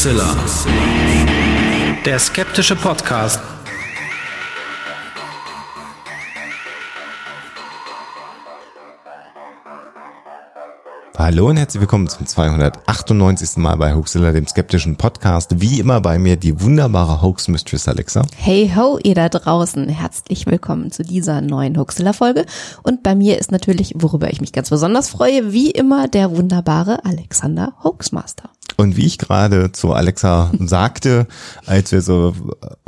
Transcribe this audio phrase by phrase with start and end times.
[0.00, 0.34] Hoaxilla.
[2.06, 3.59] Der skeptische Podcast.
[11.30, 13.58] Hallo und herzlich willkommen zum 298.
[13.58, 15.60] Mal bei Hoaxilla, dem skeptischen Podcast.
[15.60, 18.26] Wie immer bei mir die wunderbare Hoax Mistress Alexa.
[18.34, 19.88] Hey ho, ihr da draußen.
[19.88, 22.46] Herzlich willkommen zu dieser neuen Hoaxilla-Folge.
[22.82, 27.04] Und bei mir ist natürlich, worüber ich mich ganz besonders freue, wie immer der wunderbare
[27.04, 28.50] Alexander Hoaxmaster.
[28.76, 31.28] Und wie ich gerade zu Alexa sagte,
[31.64, 32.34] als wir so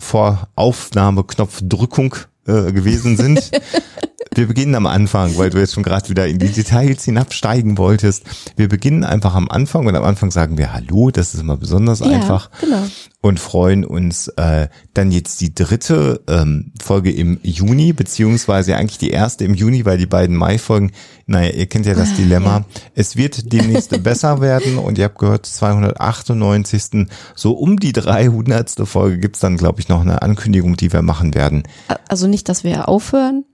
[0.01, 2.17] vor Aufnahmeknopfdrückung
[2.49, 3.53] äh, gewesen sind,
[4.35, 8.25] wir beginnen am Anfang, weil du jetzt schon gerade wieder in die Details hinabsteigen wolltest.
[8.57, 12.01] Wir beginnen einfach am Anfang und am Anfang sagen wir Hallo, das ist immer besonders
[12.01, 12.50] Ja, einfach.
[12.61, 12.83] genau.
[13.20, 19.11] Und freuen uns äh, dann jetzt die dritte ähm, Folge im Juni, beziehungsweise eigentlich die
[19.11, 20.91] erste im Juni, weil die beiden Mai-Folgen,
[21.27, 22.65] naja, ihr kennt ja das Dilemma.
[22.97, 27.06] Es wird demnächst besser werden und ihr habt gehört, 298.
[27.37, 28.73] So um die 300.
[28.84, 31.62] Folge gibt's dann, glaube ich, noch eine Ankündigung, die wir machen werden.
[32.09, 33.45] Also nicht, dass wir aufhören.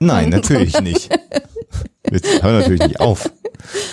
[0.00, 1.10] Nein, natürlich nicht.
[2.10, 3.30] Wir hören natürlich nicht auf.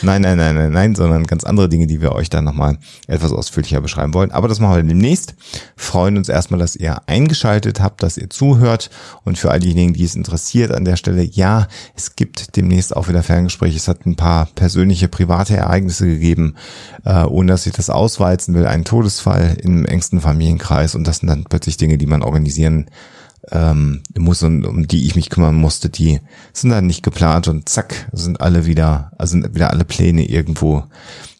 [0.02, 2.78] Nein, nein, nein, nein, nein, sondern ganz andere Dinge, die wir euch dann nochmal
[3.08, 4.32] etwas ausführlicher beschreiben wollen.
[4.32, 5.36] Aber das machen wir demnächst.
[5.78, 8.90] Freuen uns erstmal, dass ihr eingeschaltet habt, dass ihr zuhört.
[9.24, 13.08] Und für all diejenigen, die es interessiert an der Stelle, ja, es gibt demnächst auch
[13.08, 13.78] wieder Ferngespräche.
[13.78, 16.56] Es hat ein paar persönliche, private Ereignisse gegeben,
[17.06, 18.68] äh, ohne dass ich das auswalzen will.
[18.68, 20.96] Ein Todesfall im engsten Familienkreis.
[20.96, 22.88] Und das sind dann plötzlich Dinge, die man organisieren
[23.50, 26.20] ähm, muss und um die ich mich kümmern musste, die
[26.53, 30.84] sind dann nicht geplant und zack, sind alle wieder, also sind wieder alle Pläne irgendwo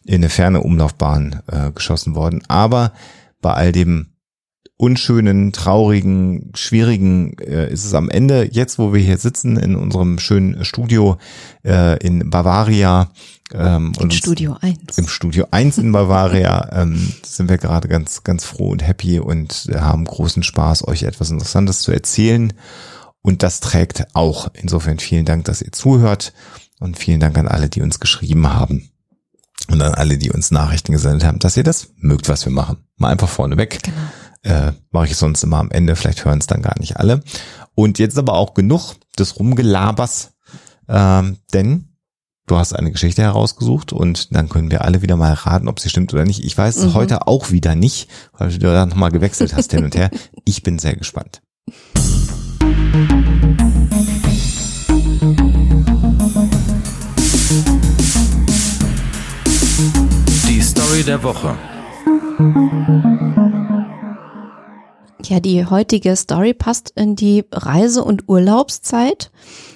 [0.04, 2.42] in eine ferne Umlaufbahn äh, geschossen worden.
[2.48, 2.92] Aber
[3.40, 4.11] bei all dem
[4.82, 10.18] unschönen, traurigen, schwierigen äh, ist es am Ende, jetzt wo wir hier sitzen in unserem
[10.18, 11.18] schönen Studio
[11.64, 13.12] äh, in Bavaria,
[13.54, 14.98] ähm, In und Studio 1.
[14.98, 19.70] im Studio 1 in Bavaria ähm, sind wir gerade ganz, ganz froh und happy und
[19.72, 22.52] haben großen Spaß, euch etwas Interessantes zu erzählen.
[23.20, 24.48] Und das trägt auch.
[24.52, 26.32] Insofern vielen Dank, dass ihr zuhört
[26.80, 28.90] und vielen Dank an alle, die uns geschrieben haben.
[29.68, 32.78] Und an alle, die uns Nachrichten gesendet haben, dass ihr das mögt, was wir machen.
[32.96, 33.80] Mal einfach vorneweg.
[33.84, 33.96] Genau.
[34.42, 37.22] Äh, Mache ich sonst immer am Ende, vielleicht hören es dann gar nicht alle.
[37.74, 40.32] Und jetzt aber auch genug des Rumgelabers,
[40.88, 41.88] ähm, denn
[42.46, 45.88] du hast eine Geschichte herausgesucht und dann können wir alle wieder mal raten, ob sie
[45.88, 46.44] stimmt oder nicht.
[46.44, 46.94] Ich weiß es Mhm.
[46.94, 50.10] heute auch wieder nicht, weil du da nochmal gewechselt hast hin und her.
[50.44, 51.40] Ich bin sehr gespannt.
[60.48, 61.54] Die Story der Woche.
[65.28, 69.30] Ja, die heutige Story passt in die Reise- und Urlaubszeit.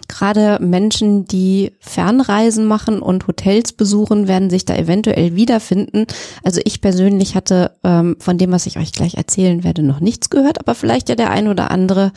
[0.09, 6.07] Gerade Menschen, die Fernreisen machen und Hotels besuchen, werden sich da eventuell wiederfinden.
[6.45, 10.31] Also ich persönlich hatte ähm, von dem, was ich euch gleich erzählen werde, noch nichts
[10.31, 12.13] gehört, aber vielleicht ja der eine oder andere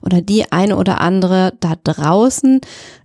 [0.00, 2.60] oder die eine oder andere da draußen.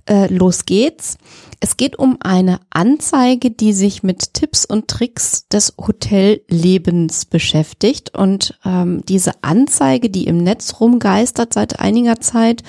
[0.06, 1.18] Äh, los geht's.
[1.62, 8.16] Es geht um eine Anzeige, die sich mit Tipps und Tricks des Hotellebens beschäftigt.
[8.16, 12.64] Und ähm, diese Anzeige, die im Netz rumgeistert seit einiger Zeit,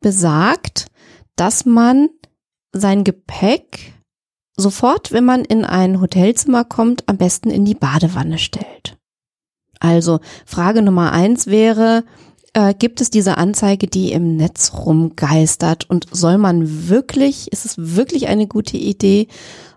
[0.00, 0.86] besagt,
[1.36, 2.10] dass man
[2.72, 3.94] sein Gepäck
[4.56, 8.98] sofort, wenn man in ein Hotelzimmer kommt, am besten in die Badewanne stellt.
[9.80, 12.04] Also Frage Nummer eins wäre,
[12.56, 17.74] äh, gibt es diese Anzeige, die im Netz rumgeistert und soll man wirklich, ist es
[17.76, 19.28] wirklich eine gute Idee,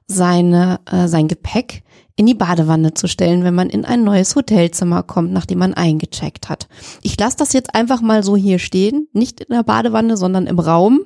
[0.07, 1.83] seine, äh, sein Gepäck
[2.15, 6.47] in die Badewanne zu stellen, wenn man in ein neues Hotelzimmer kommt, nachdem man eingecheckt
[6.47, 6.69] hat.
[7.01, 10.59] Ich lasse das jetzt einfach mal so hier stehen, nicht in der Badewanne, sondern im
[10.59, 11.01] Raum.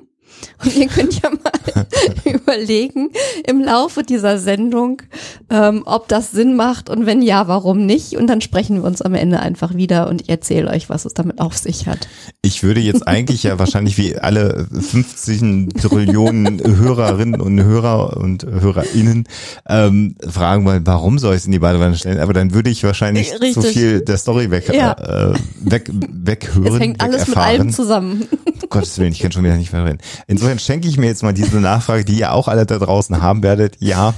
[0.62, 1.86] Und ihr könnt ja mal
[2.24, 3.10] überlegen
[3.46, 5.02] im Laufe dieser Sendung,
[5.50, 8.16] ähm, ob das Sinn macht und wenn ja, warum nicht.
[8.16, 11.14] Und dann sprechen wir uns am Ende einfach wieder und ich erzähle euch, was es
[11.14, 12.08] damit auf sich hat.
[12.42, 19.24] Ich würde jetzt eigentlich ja wahrscheinlich wie alle 50 Trillionen Hörerinnen und Hörer und HörerInnen
[19.68, 22.18] ähm, fragen, weil warum soll ich es in die Badewanne stellen?
[22.20, 23.54] Aber dann würde ich wahrscheinlich Richtig.
[23.54, 24.92] zu viel der Story weg, Ja.
[24.92, 28.26] äh, weg, weghören, Es hängt alles mit allem zusammen.
[28.62, 29.98] Um Gottes Willen, ich kann schon wieder nicht mehr reden.
[30.26, 33.42] Insofern schenke ich mir jetzt mal diese Nachfrage, die ihr auch alle da draußen haben
[33.42, 33.76] werdet.
[33.80, 34.14] Ja,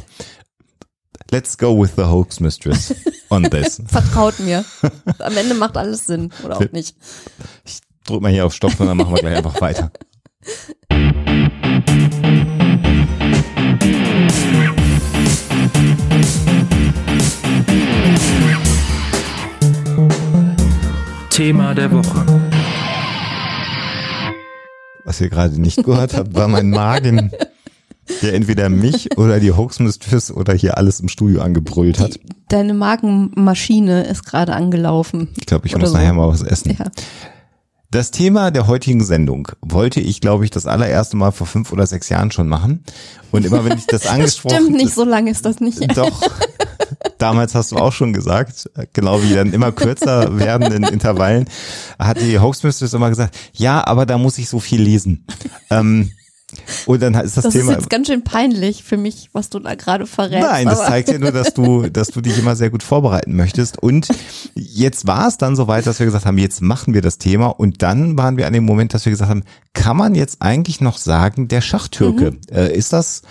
[1.31, 2.95] let's go with the hoax mistress
[3.31, 3.83] on this.
[3.87, 4.65] Vertraut mir.
[5.19, 6.97] Am Ende macht alles Sinn oder auch nicht.
[7.65, 9.91] Ich drück mal hier auf Stopp und dann machen wir gleich einfach weiter.
[21.31, 22.46] Thema der Woche.
[25.07, 27.31] Was ihr gerade nicht gehört habt, war mein Magen,
[28.23, 32.19] der entweder mich oder die Hoax Mistress oder hier alles im Studio angebrüllt hat.
[32.49, 35.29] Deine Magenmaschine ist gerade angelaufen.
[35.39, 35.97] Ich glaube, ich muss so.
[35.97, 36.77] nachher mal was essen.
[36.77, 36.87] Ja.
[37.93, 41.87] Das Thema der heutigen Sendung wollte ich, glaube ich, das allererste Mal vor fünf oder
[41.87, 42.83] sechs Jahren schon machen.
[43.31, 45.97] Und immer wenn ich das Das angesprochen stimmt nicht, so lange ist das nicht.
[45.97, 46.21] Doch.
[47.19, 51.49] Damals hast du auch schon gesagt, genau wie dann immer kürzer werdenden Intervallen,
[51.99, 55.25] hat die Hoax Mistress immer gesagt, ja, aber da muss ich so viel lesen.
[55.71, 56.11] Ähm,
[56.87, 57.73] und dann ist das, Das ist Thema.
[57.73, 60.49] jetzt ganz schön peinlich für mich, was du da gerade verrätst.
[60.49, 63.83] Nein, das zeigt ja nur, dass du, dass du dich immer sehr gut vorbereiten möchtest.
[63.83, 64.07] Und
[64.55, 67.47] jetzt war es dann soweit, dass wir gesagt haben, jetzt machen wir das Thema.
[67.49, 69.43] Und dann waren wir an dem Moment, dass wir gesagt haben,
[69.75, 72.39] kann man jetzt eigentlich noch sagen, der Schachtürke, Mhm.
[72.57, 73.23] äh, ist das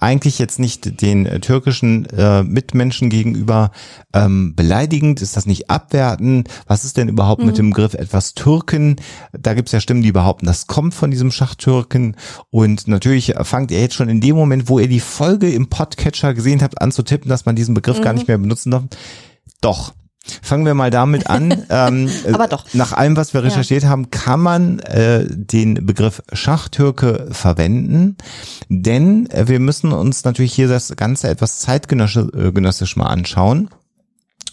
[0.00, 3.70] eigentlich jetzt nicht den äh, türkischen äh, Mitmenschen gegenüber
[4.12, 5.20] ähm, beleidigend?
[5.22, 6.48] Ist das nicht abwertend?
[6.66, 7.46] Was ist denn überhaupt Mhm.
[7.46, 8.96] mit dem Begriff etwas Türken?
[9.32, 12.16] Da gibt es ja Stimmen, die behaupten, das kommt von diesem Schachtürken.
[12.50, 16.34] Und natürlich fangt ihr jetzt schon in dem Moment, wo ihr die Folge im Podcatcher
[16.34, 18.02] gesehen habt, an zu tippen, dass man diesen Begriff Mhm.
[18.04, 18.84] gar nicht mehr benutzen darf.
[19.60, 19.92] Doch.
[20.42, 21.64] Fangen wir mal damit an.
[21.70, 22.64] ähm, äh, Aber doch.
[22.72, 23.46] Nach allem, was wir Ja.
[23.48, 28.16] recherchiert haben, kann man äh, den Begriff Schachtürke verwenden,
[28.68, 33.70] denn äh, wir müssen uns natürlich hier das Ganze etwas zeitgenössisch äh, mal anschauen.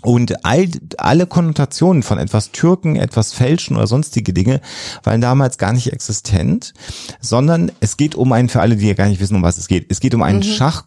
[0.02, 0.68] Und all,
[0.98, 4.62] alle Konnotationen von etwas Türken, etwas Fälschen oder sonstige Dinge
[5.04, 6.74] waren damals gar nicht existent,
[7.22, 9.68] sondern es geht um einen, für alle, die ja gar nicht wissen, um was es
[9.68, 10.84] geht, es geht um einen Schach,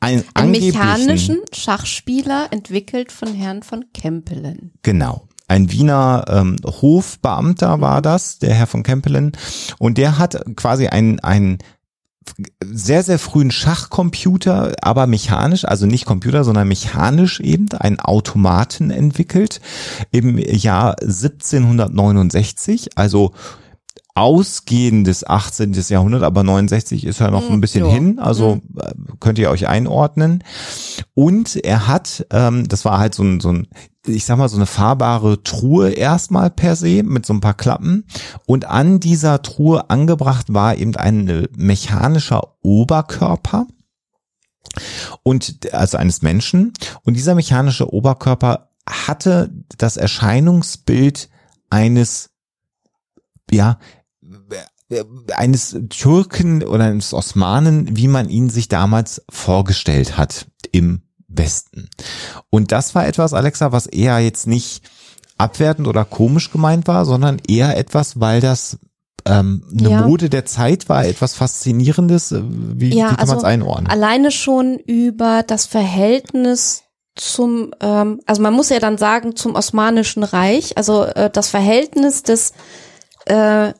[0.00, 0.24] einen Mhm.
[0.34, 4.72] Einen mechanischen Schachspieler, entwickelt von Herrn von Kempelen.
[4.82, 5.28] Genau.
[5.48, 9.32] Ein Wiener ähm, Hofbeamter war das, der Herr von Kempelen.
[9.78, 11.58] Und der hat quasi einen, einen
[12.64, 19.60] sehr, sehr frühen Schachcomputer, aber mechanisch, also nicht Computer, sondern mechanisch eben, einen Automaten entwickelt
[20.10, 23.32] im Jahr 1769, also
[24.16, 25.74] ausgehendes 18.
[25.88, 27.92] Jahrhundert, aber 69 ist ja noch ein bisschen ja.
[27.92, 30.42] hin, also äh, könnt ihr euch einordnen.
[31.12, 33.68] Und er hat, ähm, das war halt so ein, so ein,
[34.06, 38.06] ich sag mal, so eine fahrbare Truhe erstmal per se mit so ein paar Klappen.
[38.46, 43.66] Und an dieser Truhe angebracht war eben ein äh, mechanischer Oberkörper.
[45.22, 46.72] Und also eines Menschen.
[47.02, 51.28] Und dieser mechanische Oberkörper hatte das Erscheinungsbild
[51.68, 52.30] eines,
[53.50, 53.78] ja,
[55.34, 61.88] eines Türken oder eines Osmanen, wie man ihn sich damals vorgestellt hat im Westen.
[62.50, 64.82] Und das war etwas, Alexa, was eher jetzt nicht
[65.38, 68.78] abwertend oder komisch gemeint war, sondern eher etwas, weil das
[69.26, 70.06] ähm, eine Ja.
[70.06, 72.32] Mode der Zeit war, etwas Faszinierendes.
[72.32, 73.88] Äh, Wie, Ja, wie kann man es also einordnen?
[73.88, 76.84] Alleine schon über das Verhältnis
[77.16, 82.22] zum, ähm, also man muss ja dann sagen, zum Osmanischen Reich, also äh, das Verhältnis
[82.22, 82.52] des
[83.24, 83.72] äh,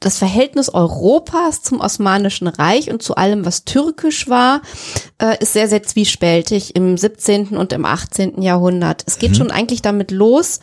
[0.00, 4.62] das Verhältnis Europas zum Osmanischen Reich und zu allem, was türkisch war,
[5.18, 7.56] äh, ist sehr, sehr zwiespältig im 17.
[7.56, 8.42] und im 18.
[8.42, 9.02] Jahrhundert.
[9.06, 10.60] Es geht schon eigentlich damit los,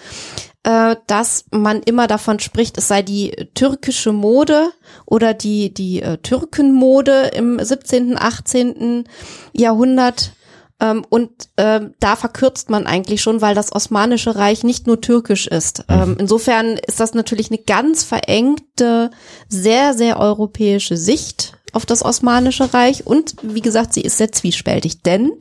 [0.64, 4.70] äh, dass man immer davon spricht, es sei die türkische Mode
[5.06, 9.06] oder die, die äh, Türkenmode im 17., 18.
[9.54, 10.34] Jahrhundert.
[10.82, 15.48] Ähm, und ähm, da verkürzt man eigentlich schon, weil das Osmanische Reich nicht nur türkisch
[15.48, 15.86] ist.
[15.88, 19.12] Ähm, insofern ist das natürlich eine ganz verengte,
[19.48, 23.06] sehr, sehr europäische Sicht auf das Osmanische Reich.
[23.06, 25.32] Und wie gesagt, sie ist sehr zwiespältig, denn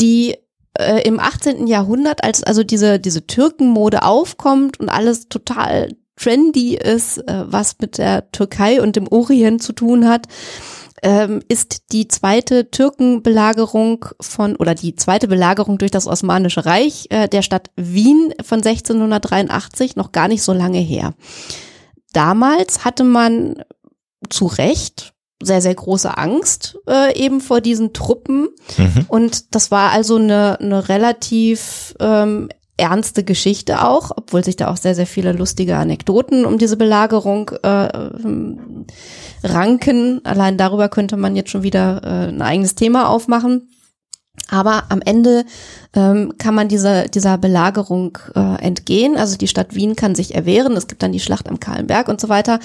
[0.00, 0.36] die
[0.78, 1.66] äh, im 18.
[1.66, 7.98] Jahrhundert, als also diese, diese Türkenmode aufkommt und alles total trendy ist, äh, was mit
[7.98, 10.28] der Türkei und dem Orient zu tun hat,
[11.02, 17.28] ähm, ist die zweite Türkenbelagerung von oder die zweite Belagerung durch das Osmanische Reich äh,
[17.28, 21.14] der Stadt Wien von 1683 noch gar nicht so lange her.
[22.12, 23.62] Damals hatte man
[24.30, 25.12] zu Recht
[25.42, 28.48] sehr, sehr große Angst äh, eben vor diesen Truppen.
[28.78, 29.04] Mhm.
[29.08, 34.76] Und das war also eine, eine relativ ähm, ernste Geschichte auch, obwohl sich da auch
[34.76, 37.88] sehr, sehr viele lustige Anekdoten um diese Belagerung äh,
[39.42, 40.20] ranken.
[40.24, 43.70] Allein darüber könnte man jetzt schon wieder äh, ein eigenes Thema aufmachen.
[44.48, 45.44] Aber am Ende
[45.94, 49.16] ähm, kann man dieser, dieser Belagerung äh, entgehen.
[49.16, 50.76] Also die Stadt Wien kann sich erwehren.
[50.76, 52.60] Es gibt dann die Schlacht am Kahlenberg und so weiter.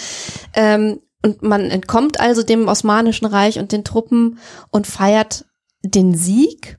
[0.54, 4.40] Ähm, und man entkommt also dem Osmanischen Reich und den Truppen
[4.70, 5.46] und feiert
[5.84, 6.78] den Sieg.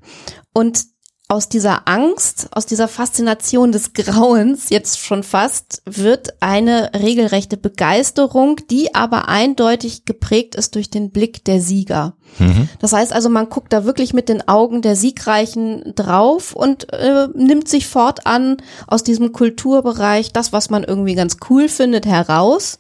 [0.53, 0.85] Und
[1.33, 8.57] aus dieser Angst, aus dieser Faszination des Grauens jetzt schon fast, wird eine regelrechte Begeisterung,
[8.71, 12.13] die aber eindeutig geprägt ist durch den Blick der Sieger.
[12.39, 12.69] Mhm.
[12.81, 17.29] Das heißt also, man guckt da wirklich mit den Augen der Siegreichen drauf und äh,
[17.35, 22.79] nimmt sich fortan aus diesem Kulturbereich das, was man irgendwie ganz cool findet, heraus.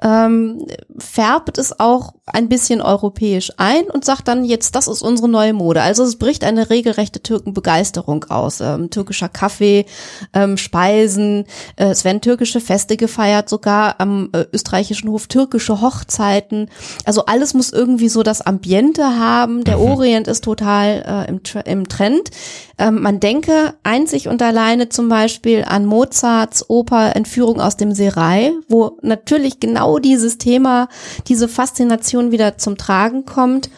[0.00, 0.64] Ähm,
[0.96, 5.52] färbt es auch ein bisschen europäisch ein und sagt dann jetzt, das ist unsere neue
[5.52, 5.82] Mode.
[5.82, 8.60] Also es bricht eine regelrechte Türkenbegeisterung aus.
[8.60, 9.86] Ähm, türkischer Kaffee,
[10.32, 11.44] ähm, Speisen,
[11.76, 16.70] äh, es werden türkische Feste gefeiert, sogar am äh, österreichischen Hof türkische Hochzeiten.
[17.04, 19.64] Also alles muss irgendwie so das Ambiente haben.
[19.64, 19.84] Der mhm.
[19.84, 22.30] Orient ist total äh, im, im Trend.
[22.78, 28.52] Ähm, man denke einzig und alleine zum Beispiel an Mozarts Oper Entführung aus dem Serai,
[28.68, 30.88] wo natürlich genau dieses Thema,
[31.26, 33.70] diese Faszination wieder zum Tragen kommt.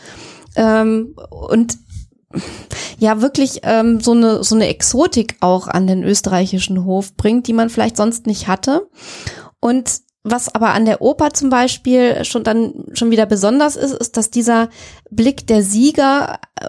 [0.57, 1.79] Ähm, und
[2.99, 7.53] ja wirklich ähm, so eine so eine Exotik auch an den österreichischen Hof bringt, die
[7.53, 8.89] man vielleicht sonst nicht hatte.
[9.61, 14.17] Und was aber an der Oper zum Beispiel schon dann schon wieder besonders ist, ist,
[14.17, 14.69] dass dieser
[15.11, 16.69] Blick der Sieger äh,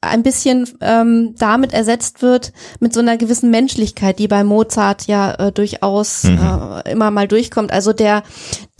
[0.00, 5.34] ein bisschen ähm, damit ersetzt wird mit so einer gewissen Menschlichkeit, die bei Mozart ja
[5.34, 6.38] äh, durchaus mhm.
[6.84, 7.72] äh, immer mal durchkommt.
[7.72, 8.22] Also der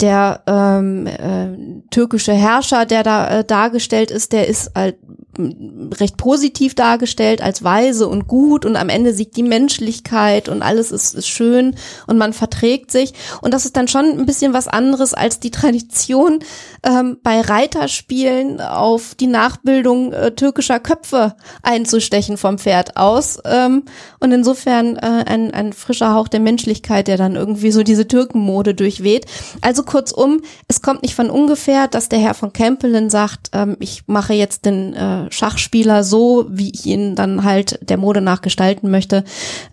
[0.01, 4.97] der ähm, äh, türkische Herrscher, der da äh, dargestellt ist, der ist halt
[5.37, 10.91] recht positiv dargestellt als weise und gut und am Ende siegt die Menschlichkeit und alles
[10.91, 11.75] ist, ist schön
[12.07, 15.51] und man verträgt sich und das ist dann schon ein bisschen was anderes als die
[15.51, 16.39] Tradition
[16.83, 23.83] ähm, bei Reiterspielen auf die Nachbildung äh, türkischer Köpfe einzustechen vom Pferd aus ähm,
[24.19, 28.73] und insofern äh, ein, ein frischer Hauch der Menschlichkeit, der dann irgendwie so diese Türkenmode
[28.73, 29.25] durchweht.
[29.61, 34.03] Also kurzum, es kommt nicht von ungefähr, dass der Herr von Kempelen sagt, ähm, ich
[34.05, 38.91] mache jetzt den äh, Schachspieler so, wie ich ihn dann halt der Mode nach gestalten
[38.91, 39.23] möchte.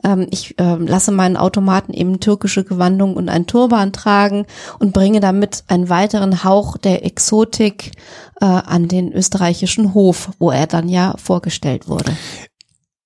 [0.02, 4.46] Ähm, ich äh, lasse meinen Automaten eben türkische Gewandung und ein Turban tragen
[4.78, 7.92] und bringe damit einen weiteren Hauch der Exotik
[8.40, 12.16] äh, an den österreichischen Hof, wo er dann ja vorgestellt wurde.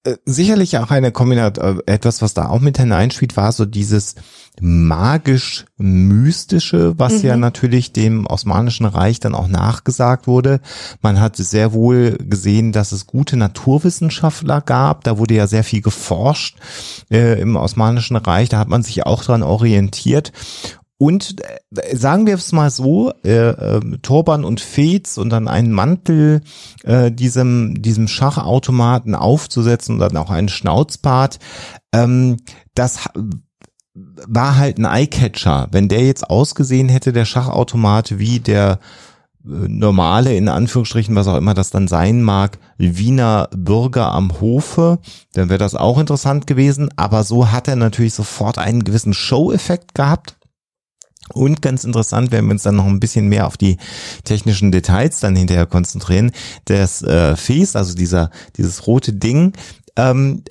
[0.02, 4.14] Äh, sicherlich auch eine Kombination, äh, etwas, was da auch mit hineinspielt, war so dieses
[4.59, 7.28] magisch-mystische, was mhm.
[7.28, 10.62] ja natürlich dem Osmanischen Reich dann auch nachgesagt wurde.
[11.02, 15.04] Man hat sehr wohl gesehen, dass es gute Naturwissenschaftler gab.
[15.04, 16.57] Da wurde ja sehr viel geforscht
[17.11, 18.49] äh, im Osmanischen Reich.
[18.49, 20.33] Da hat man sich auch dran orientiert.
[21.00, 25.73] Und äh, sagen wir es mal so, äh, äh, Turban und Fez und dann einen
[25.73, 26.42] Mantel
[26.85, 31.38] äh, diesem, diesem Schachautomaten aufzusetzen und dann auch einen Schnauzbart,
[31.95, 32.37] ähm,
[32.75, 33.09] das
[33.95, 35.69] war halt ein Eyecatcher.
[35.73, 38.78] Wenn der jetzt ausgesehen hätte, der Schachautomat, wie der
[39.42, 44.99] äh, normale, in Anführungsstrichen, was auch immer das dann sein mag, Wiener Bürger am Hofe,
[45.33, 46.90] dann wäre das auch interessant gewesen.
[46.97, 50.37] Aber so hat er natürlich sofort einen gewissen Show-Effekt gehabt
[51.32, 53.76] und ganz interessant, wenn wir uns dann noch ein bisschen mehr auf die
[54.24, 56.32] technischen Details dann hinterher konzentrieren,
[56.64, 59.52] das äh, Face, also dieser, dieses rote Ding,
[59.96, 60.42] ähm,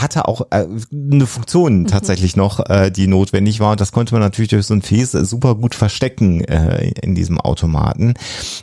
[0.00, 1.86] hatte auch äh, eine Funktion mhm.
[1.86, 3.72] tatsächlich noch, äh, die notwendig war.
[3.72, 7.40] Und das konnte man natürlich durch so ein Fes super gut verstecken äh, in diesem
[7.40, 8.14] Automaten.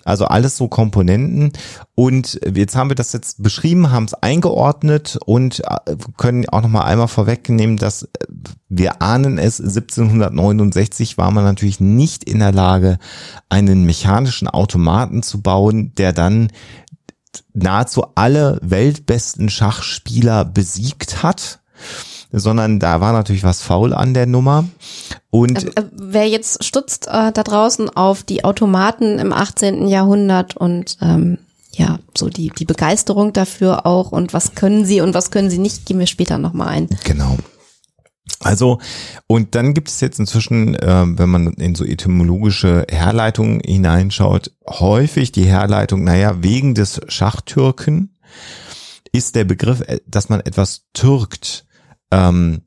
[0.05, 1.51] Also alles so Komponenten.
[1.95, 6.69] Und jetzt haben wir das jetzt beschrieben, haben es eingeordnet und äh, können auch noch
[6.69, 8.07] mal einmal vorwegnehmen, dass äh,
[8.69, 12.99] wir ahnen es, 1769 war man natürlich nicht in der Lage,
[13.49, 16.51] einen mechanischen Automaten zu bauen, der dann
[17.53, 21.59] nahezu alle weltbesten Schachspieler besiegt hat
[22.31, 24.65] sondern da war natürlich was faul an der Nummer.
[25.29, 29.87] Und äh, äh wer jetzt stutzt äh, da draußen auf die Automaten im 18.
[29.87, 31.39] Jahrhundert und ähm,
[31.71, 35.59] ja, so die, die Begeisterung dafür auch und was können sie und was können sie
[35.59, 36.89] nicht, gehen wir später nochmal ein.
[37.03, 37.37] Genau.
[38.39, 38.79] Also,
[39.27, 45.31] und dann gibt es jetzt inzwischen, äh, wenn man in so etymologische Herleitungen hineinschaut, häufig
[45.31, 48.17] die Herleitung, naja, wegen des Schachtürken
[49.11, 51.65] ist der Begriff, äh, dass man etwas türkt,
[52.11, 52.61] ähm,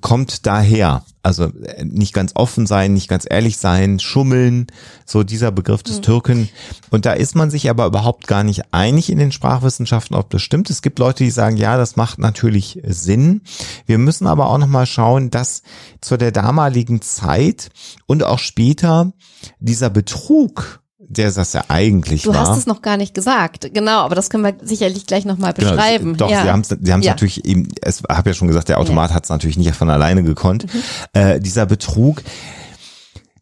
[0.00, 1.04] kommt daher.
[1.22, 4.66] Also äh, nicht ganz offen sein, nicht ganz ehrlich sein, schummeln,
[5.04, 6.02] so dieser Begriff des mhm.
[6.02, 6.48] Türken.
[6.90, 10.42] Und da ist man sich aber überhaupt gar nicht einig in den Sprachwissenschaften, ob das
[10.42, 10.70] stimmt.
[10.70, 13.42] Es gibt Leute, die sagen, ja, das macht natürlich Sinn.
[13.86, 15.62] Wir müssen aber auch nochmal schauen, dass
[16.00, 17.70] zu der damaligen Zeit
[18.06, 19.12] und auch später
[19.58, 22.44] dieser Betrug der das ja eigentlich du war.
[22.44, 25.52] Du hast es noch gar nicht gesagt, genau, aber das können wir sicherlich gleich nochmal
[25.52, 26.04] genau, beschreiben.
[26.12, 26.42] Genau, doch, ja.
[26.42, 27.12] sie haben es sie haben's ja.
[27.12, 29.16] natürlich eben, es habe ja schon gesagt, der Automat ja.
[29.16, 30.72] hat es natürlich nicht von alleine gekonnt.
[30.72, 30.80] Mhm.
[31.12, 32.22] Äh, dieser Betrug,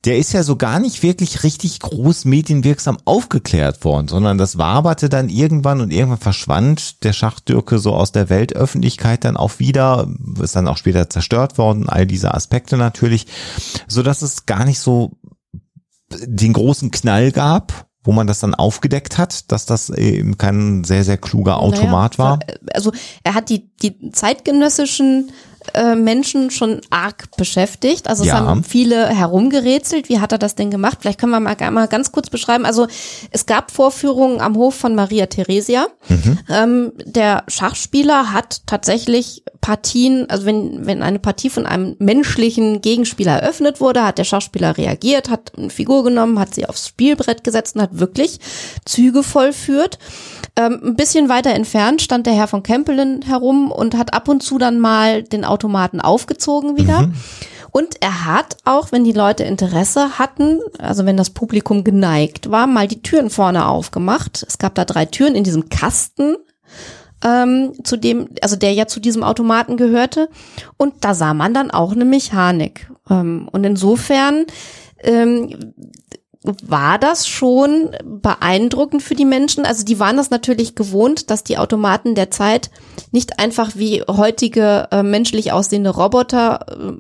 [0.05, 5.09] der ist ja so gar nicht wirklich richtig groß medienwirksam aufgeklärt worden, sondern das waberte
[5.09, 10.07] dann irgendwann und irgendwann verschwand der Schachtürke so aus der Weltöffentlichkeit dann auch wieder,
[10.41, 13.27] ist dann auch später zerstört worden, all diese Aspekte natürlich,
[13.89, 15.13] so dass es gar nicht so
[16.23, 21.05] den großen Knall gab, wo man das dann aufgedeckt hat, dass das eben kein sehr,
[21.05, 22.39] sehr kluger Automat naja, war.
[22.75, 22.93] Also
[23.23, 25.31] er hat die, die zeitgenössischen
[25.75, 28.09] äh, Menschen schon arg beschäftigt.
[28.09, 28.41] Also es Ja.
[28.41, 30.09] haben viele herumgerätselt.
[30.09, 30.99] Wie hat er das denn gemacht?
[31.01, 32.65] Vielleicht können wir mal, mal ganz kurz beschreiben.
[32.65, 32.87] Also
[33.31, 35.87] es gab Vorführungen am Hof von Maria Theresia.
[36.49, 43.41] Ähm, der Schachspieler hat tatsächlich Partien, also wenn, wenn eine Partie von einem menschlichen Gegenspieler
[43.41, 47.75] eröffnet wurde, hat der Schachspieler reagiert, hat eine Figur genommen, hat sie aufs Spielbrett gesetzt
[47.77, 48.41] und hat wirklich
[48.85, 49.99] Züge vollführt.
[50.57, 54.43] Ähm, ein bisschen weiter entfernt stand der Herr von Kempelen herum und hat ab und
[54.43, 57.11] zu dann mal den Automaten aufgezogen wieder.
[57.71, 62.67] Und er hat auch, wenn die Leute Interesse hatten, also wenn das Publikum geneigt war,
[62.67, 64.45] mal die Türen vorne aufgemacht.
[64.47, 66.37] Es gab da drei Türen in diesem Kasten,
[67.25, 70.29] ähm, zu dem, also der ja zu diesem Automaten gehörte.
[70.77, 72.91] Und da sah man dann auch eine Mechanik.
[73.11, 74.45] Ähm, und insofern
[75.03, 75.75] ähm,
[76.45, 79.65] war das schon beeindruckend für die Menschen.
[79.65, 82.71] Also die waren das natürlich gewohnt, dass die Automaten der Zeit
[83.13, 86.93] nicht einfach wie heutige äh, menschlich aussehende Roboter äh,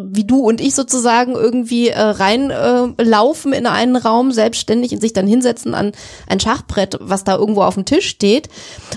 [0.00, 5.12] wie du und ich sozusagen irgendwie äh, reinlaufen äh, in einen Raum selbstständig und sich
[5.12, 5.92] dann hinsetzen an
[6.28, 8.48] ein Schachbrett, was da irgendwo auf dem Tisch steht,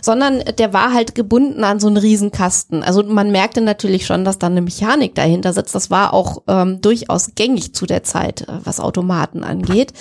[0.01, 2.83] sondern der war halt gebunden an so einen Riesenkasten.
[2.83, 5.73] Also man merkte natürlich schon, dass da eine Mechanik dahinter sitzt.
[5.73, 9.93] Das war auch ähm, durchaus gängig zu der Zeit, äh, was Automaten angeht.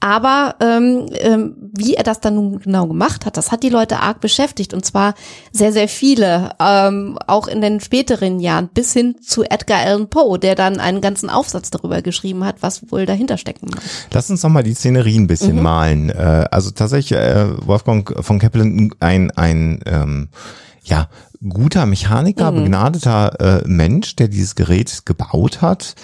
[0.00, 4.00] Aber ähm, ähm, wie er das dann nun genau gemacht hat, das hat die Leute
[4.00, 5.14] arg beschäftigt und zwar
[5.52, 10.38] sehr, sehr viele, ähm, auch in den späteren Jahren, bis hin zu Edgar Allan Poe,
[10.46, 13.82] der dann einen ganzen Aufsatz darüber geschrieben hat, was wohl dahinter stecken mag.
[14.12, 16.08] Lass uns noch mal die Szenerie ein bisschen malen.
[16.10, 20.28] Äh, also tatsächlich äh, Wolfgang von Kepelen ein ein ähm,
[20.84, 21.08] ja
[21.48, 25.94] guter Mechaniker, begnadeter äh, Mensch, der dieses Gerät gebaut hat.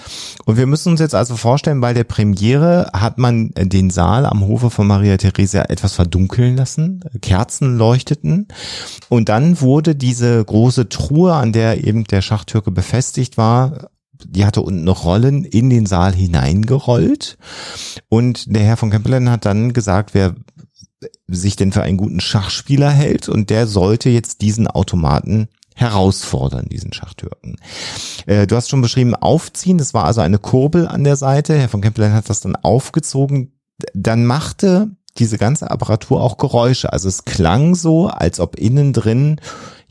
[0.44, 4.46] Und wir müssen uns jetzt also vorstellen, bei der Premiere hat man den Saal am
[4.46, 8.48] Hofe von Maria Theresia etwas verdunkeln lassen, Kerzen leuchteten
[9.08, 13.88] und dann wurde diese große Truhe, an der eben der Schachtürke befestigt war,
[14.28, 17.38] die hatte unten noch Rollen in den Saal hineingerollt.
[18.08, 20.34] Und der Herr von Kempelen hat dann gesagt, wer
[21.26, 26.92] sich denn für einen guten Schachspieler hält und der sollte jetzt diesen Automaten herausfordern, diesen
[26.92, 27.56] Schachtürken.
[28.26, 31.58] Äh, du hast schon beschrieben, aufziehen, das war also eine Kurbel an der Seite.
[31.58, 33.52] Herr von Kempelen hat das dann aufgezogen.
[33.94, 36.92] Dann machte diese ganze Apparatur auch Geräusche.
[36.92, 39.40] Also es klang so, als ob innen drin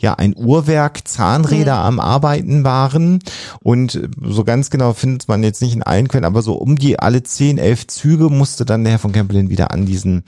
[0.02, 3.20] ja ein Uhrwerk, Zahnräder am Arbeiten waren.
[3.62, 7.00] Und so ganz genau findet man jetzt nicht in allen Quellen, aber so um die
[7.00, 10.24] alle 10, 11 Züge musste dann der Herr von Kempelin wieder an diesen,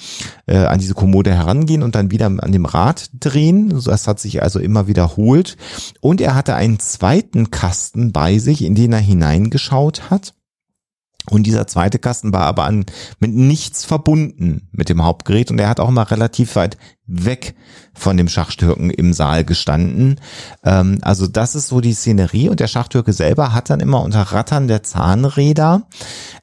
[0.45, 3.81] äh, an diese Kommode herangehen und dann wieder an dem Rad drehen.
[3.83, 5.57] Das hat sich also immer wiederholt.
[6.01, 10.33] Und er hatte einen zweiten Kasten bei sich, in den er hineingeschaut hat.
[11.29, 12.85] Und dieser zweite Kasten war aber an,
[13.19, 15.51] mit nichts verbunden mit dem Hauptgerät.
[15.51, 17.55] Und er hat auch immer relativ weit weg
[17.93, 20.19] von dem Schachstürken im Saal gestanden.
[20.63, 24.21] Ähm, also das ist so die Szenerie und der Schachtürke selber hat dann immer unter
[24.21, 25.83] Rattern der Zahnräder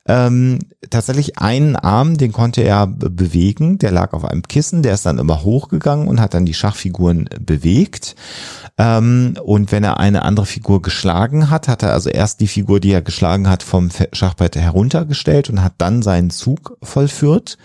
[0.07, 0.59] ähm,
[0.91, 5.07] tatsächlich einen Arm, den konnte er be- bewegen, der lag auf einem Kissen, der ist
[5.07, 8.17] dann immer hochgegangen und hat dann die Schachfiguren bewegt.
[8.79, 12.81] Ähm, und wenn er eine andere Figur geschlagen hat, hat er also erst die Figur,
[12.81, 17.59] die er geschlagen hat, vom Schachbrett heruntergestellt und hat dann seinen Zug vollführt.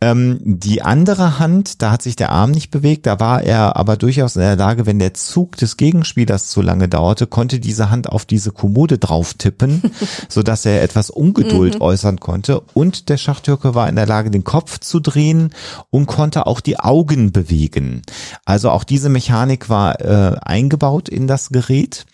[0.00, 3.96] Ähm, die andere Hand, da hat sich der Arm nicht bewegt, da war er aber
[3.96, 8.08] durchaus in der Lage, wenn der Zug des Gegenspielers zu lange dauerte, konnte diese Hand
[8.08, 9.82] auf diese Kommode drauf tippen,
[10.28, 12.60] so dass er etwas Ungeduld äußern konnte.
[12.74, 15.54] Und der Schachtürke war in der Lage, den Kopf zu drehen
[15.90, 18.02] und konnte auch die Augen bewegen.
[18.44, 22.06] Also auch diese Mechanik war äh, eingebaut in das Gerät.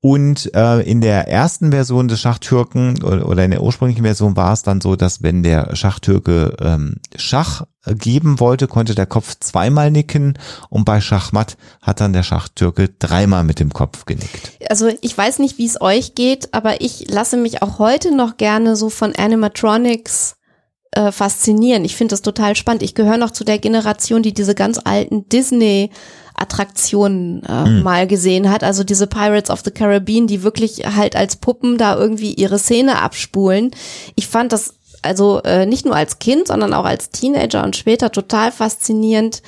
[0.00, 4.62] Und äh, in der ersten Version des Schachtürken oder, in der ursprünglichen Version war es
[4.62, 10.38] dann so, dass wenn der Schachtürke ähm, Schach geben wollte, konnte der Kopf zweimal nicken
[10.68, 14.52] und bei Schachmatt hat dann der Schachtürke dreimal mit dem Kopf genickt.
[14.68, 18.36] Also ich weiß nicht, wie es euch geht, aber ich lasse mich auch heute noch
[18.36, 20.36] gerne so von Animatronics
[20.92, 21.84] äh, faszinieren.
[21.84, 22.82] Ich finde das total spannend.
[22.82, 25.90] Ich gehöre noch zu der Generation, die diese ganz alten Disney
[26.34, 31.36] Attraktionen äh, mal gesehen hat, also diese Pirates of the Caribbean, die wirklich halt als
[31.36, 33.72] Puppen da irgendwie ihre Szene abspulen.
[34.14, 38.10] Ich fand das also äh, nicht nur als Kind, sondern auch als Teenager und später
[38.10, 39.42] total faszinierend,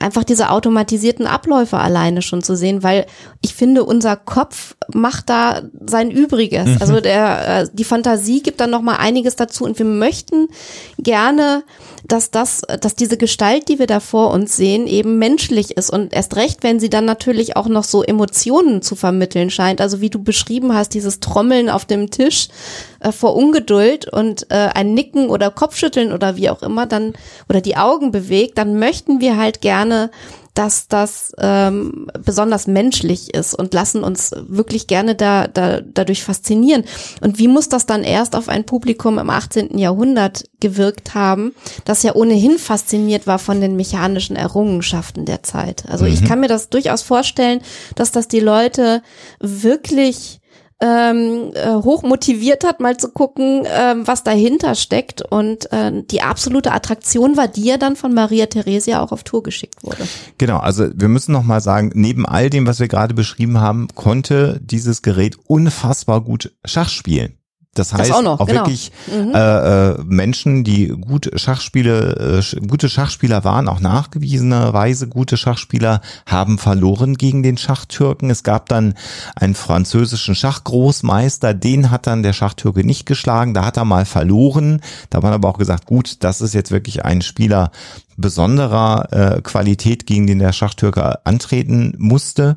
[0.00, 3.06] einfach diese automatisierten Abläufe alleine schon zu sehen, weil
[3.40, 6.80] ich finde, unser Kopf macht da sein Übriges.
[6.80, 10.48] Also der, äh, die Fantasie gibt dann noch mal einiges dazu und wir möchten
[10.98, 11.64] gerne,
[12.06, 16.12] dass das, dass diese Gestalt, die wir da vor uns sehen, eben menschlich ist und
[16.12, 19.80] erst recht, wenn sie dann natürlich auch noch so Emotionen zu vermitteln scheint.
[19.80, 22.48] Also wie du beschrieben hast, dieses Trommeln auf dem Tisch
[23.04, 27.12] äh, vor Ungeduld und äh, ein Nicken oder Kopfschütteln oder wie auch immer dann
[27.48, 30.10] oder die Augen bewegt, dann möchten wir halt gerne
[30.54, 36.84] dass das ähm, besonders menschlich ist und lassen uns wirklich gerne da, da dadurch faszinieren.
[37.20, 39.76] Und wie muss das dann erst auf ein Publikum im 18.
[39.76, 45.84] Jahrhundert gewirkt haben, das ja ohnehin fasziniert war von den mechanischen Errungenschaften der Zeit?
[45.88, 46.12] Also mhm.
[46.12, 47.60] ich kann mir das durchaus vorstellen,
[47.96, 49.02] dass das die Leute
[49.40, 50.40] wirklich
[50.84, 52.02] ähm, äh, hoch
[52.64, 55.22] hat, mal zu gucken, ähm, was dahinter steckt.
[55.22, 59.42] Und äh, die absolute Attraktion war, die ja dann von Maria Theresia auch auf Tour
[59.42, 60.06] geschickt wurde.
[60.36, 63.88] Genau, also wir müssen noch mal sagen, neben all dem, was wir gerade beschrieben haben,
[63.94, 67.38] konnte dieses Gerät unfassbar gut Schach spielen.
[67.74, 68.60] Das heißt das auch, noch, auch genau.
[68.60, 69.34] wirklich mhm.
[69.34, 76.58] äh, äh, Menschen, die gut Schachspiele, äh, gute Schachspieler waren, auch nachgewiesenerweise gute Schachspieler, haben
[76.58, 78.30] verloren gegen den Schachtürken.
[78.30, 78.94] Es gab dann
[79.36, 84.80] einen französischen Schachgroßmeister, den hat dann der Schachtürke nicht geschlagen, da hat er mal verloren.
[85.10, 87.70] Da war aber auch gesagt, gut, das ist jetzt wirklich ein Spieler
[88.16, 92.56] besonderer äh, Qualität, gegen den der Schachtürke antreten musste.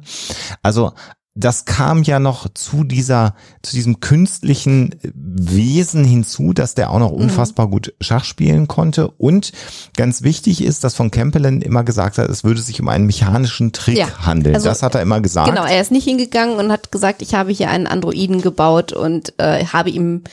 [0.61, 0.93] Also
[1.37, 7.11] das kam ja noch zu dieser, zu diesem künstlichen Wesen hinzu, dass der auch noch
[7.11, 7.23] mhm.
[7.23, 9.09] unfassbar gut Schach spielen konnte.
[9.09, 9.51] Und
[9.95, 13.71] ganz wichtig ist, dass von Kempelen immer gesagt hat, es würde sich um einen mechanischen
[13.71, 14.55] Trick ja, handeln.
[14.55, 15.49] Also, das hat er immer gesagt.
[15.49, 19.33] Genau, er ist nicht hingegangen und hat gesagt, ich habe hier einen Androiden gebaut und
[19.37, 20.23] äh, habe ihm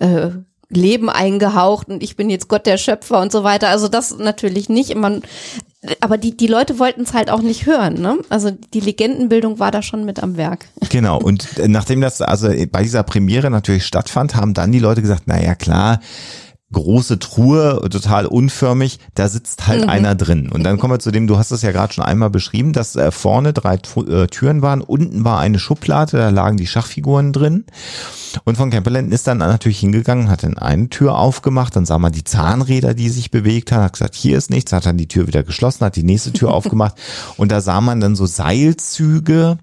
[0.00, 0.30] äh,
[0.70, 3.68] Leben eingehaucht und ich bin jetzt Gott der Schöpfer und so weiter.
[3.68, 4.94] Also das natürlich nicht.
[4.96, 5.22] Man,
[6.00, 7.94] aber die, die Leute wollten es halt auch nicht hören.
[7.94, 8.18] Ne?
[8.28, 10.66] Also die Legendenbildung war da schon mit am Werk.
[10.90, 11.20] Genau.
[11.20, 15.24] Und äh, nachdem das also bei dieser Premiere natürlich stattfand, haben dann die Leute gesagt,
[15.26, 16.00] na ja klar,
[16.72, 19.88] große Truhe, total unförmig, da sitzt halt mhm.
[19.88, 20.50] einer drin.
[20.50, 22.94] Und dann kommen wir zu dem, du hast es ja gerade schon einmal beschrieben, dass
[22.94, 27.64] äh, vorne drei äh, Türen waren, unten war eine Schublade, da lagen die Schachfiguren drin.
[28.44, 32.12] Und von Kemperland ist dann natürlich hingegangen, hat dann eine Tür aufgemacht, dann sah man
[32.12, 35.26] die Zahnräder, die sich bewegt haben, hat gesagt, hier ist nichts, hat dann die Tür
[35.26, 36.96] wieder geschlossen, hat die nächste Tür aufgemacht
[37.38, 39.56] und da sah man dann so Seilzüge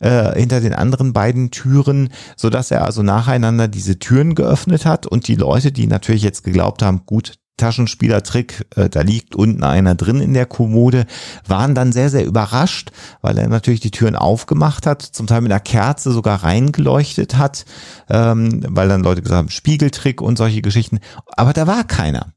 [0.00, 5.06] äh, hinter den anderen beiden Türen, so dass er also nacheinander diese Türen geöffnet hat
[5.06, 9.94] und die Leute, die natürlich jetzt geglaubt haben, gut, Taschenspielertrick, äh, da liegt unten einer
[9.94, 11.06] drin in der Kommode,
[11.46, 15.52] waren dann sehr, sehr überrascht, weil er natürlich die Türen aufgemacht hat, zum Teil mit
[15.52, 17.66] einer Kerze sogar reingeleuchtet hat,
[18.08, 21.00] ähm, weil dann Leute gesagt haben, Spiegeltrick und solche Geschichten.
[21.36, 22.32] Aber da war keiner.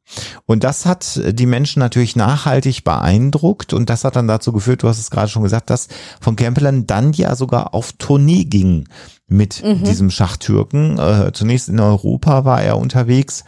[0.45, 4.87] Und das hat die Menschen natürlich nachhaltig beeindruckt und das hat dann dazu geführt, du
[4.87, 5.87] hast es gerade schon gesagt, dass
[6.19, 8.85] von Kempelan dann ja sogar auf Tournee ging
[9.27, 9.83] mit mhm.
[9.83, 10.99] diesem Schachtürken.
[10.99, 13.43] Äh, zunächst in Europa war er unterwegs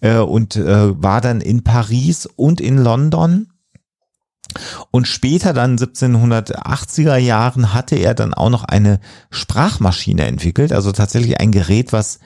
[0.00, 3.48] äh, und äh, war dann in Paris und in London.
[4.90, 8.98] Und später dann 1780er Jahren hatte er dann auch noch eine
[9.30, 12.18] Sprachmaschine entwickelt, also tatsächlich ein Gerät, was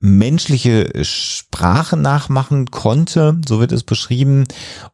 [0.00, 4.44] menschliche Sprache nachmachen konnte, so wird es beschrieben,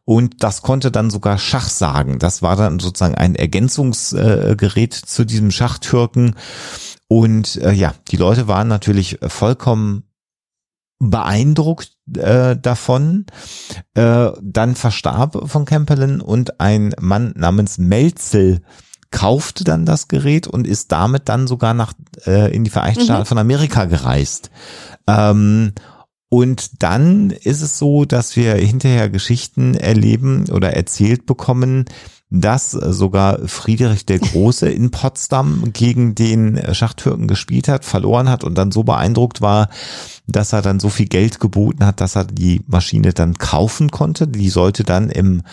[0.03, 2.19] und das konnte dann sogar Schach sagen.
[2.19, 6.35] Das war dann sozusagen ein Ergänzungsgerät zu diesem Schachtürken.
[7.07, 10.03] Und äh, ja, die Leute waren natürlich vollkommen
[10.99, 13.25] beeindruckt äh, davon.
[13.93, 18.61] Äh, dann verstarb von Kempelen und ein Mann namens Melzel
[19.11, 21.93] kaufte dann das Gerät und ist damit dann sogar nach
[22.25, 23.05] äh, in die Vereinigten mhm.
[23.05, 24.51] Staaten von Amerika gereist.
[25.07, 25.73] Ähm,
[26.29, 31.85] und dann ist es so, dass wir hinterher Geschichten erleben oder erzählt bekommen,
[32.29, 38.57] dass sogar Friedrich der Große in Potsdam gegen den Schachtürken gespielt hat, verloren hat und
[38.57, 39.69] dann so beeindruckt war,
[40.27, 44.27] dass er dann so viel Geld geboten hat, dass er die Maschine dann kaufen konnte.
[44.27, 45.43] Die sollte dann im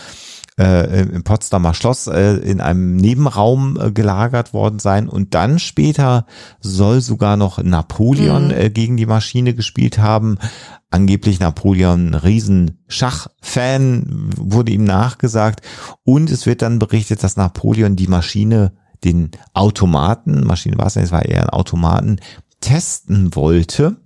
[0.58, 6.26] äh, im Potsdamer Schloss äh, in einem Nebenraum äh, gelagert worden sein und dann später
[6.60, 8.50] soll sogar noch Napoleon mhm.
[8.52, 10.38] äh, gegen die Maschine gespielt haben.
[10.90, 15.62] Angeblich Napoleon riesen Schachfan, wurde ihm nachgesagt
[16.04, 21.06] und es wird dann berichtet, dass Napoleon die Maschine den Automaten, Maschine war es nicht,
[21.06, 22.20] es war eher ein Automaten,
[22.64, 23.96] testen wollte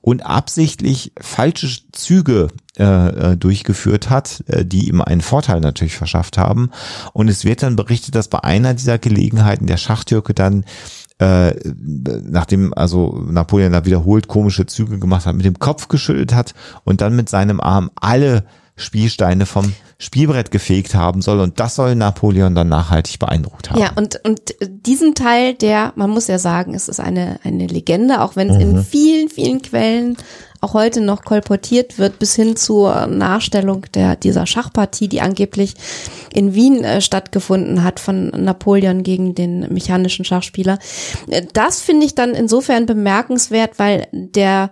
[0.00, 2.48] und absichtlich falsche Züge
[2.78, 6.70] äh, äh, durchgeführt hat, äh, die ihm einen Vorteil natürlich verschafft haben.
[7.12, 10.64] Und es wird dann berichtet, dass bei einer dieser Gelegenheiten der Schachtürke dann
[11.18, 16.54] äh, nachdem also Napoleon da wiederholt komische Züge gemacht hat, mit dem Kopf geschüttelt hat
[16.84, 18.44] und dann mit seinem Arm alle
[18.76, 23.80] Spielsteine vom Spielbrett gefegt haben soll und das soll Napoleon dann nachhaltig beeindruckt haben.
[23.80, 28.20] Ja, und, und diesen Teil, der, man muss ja sagen, es ist eine, eine Legende,
[28.20, 28.60] auch wenn es mhm.
[28.60, 30.18] in vielen, vielen Quellen
[30.60, 35.74] auch heute noch kolportiert wird, bis hin zur Nachstellung der, dieser Schachpartie, die angeblich
[36.32, 40.78] in Wien äh, stattgefunden hat von Napoleon gegen den mechanischen Schachspieler.
[41.28, 44.70] Äh, das finde ich dann insofern bemerkenswert, weil der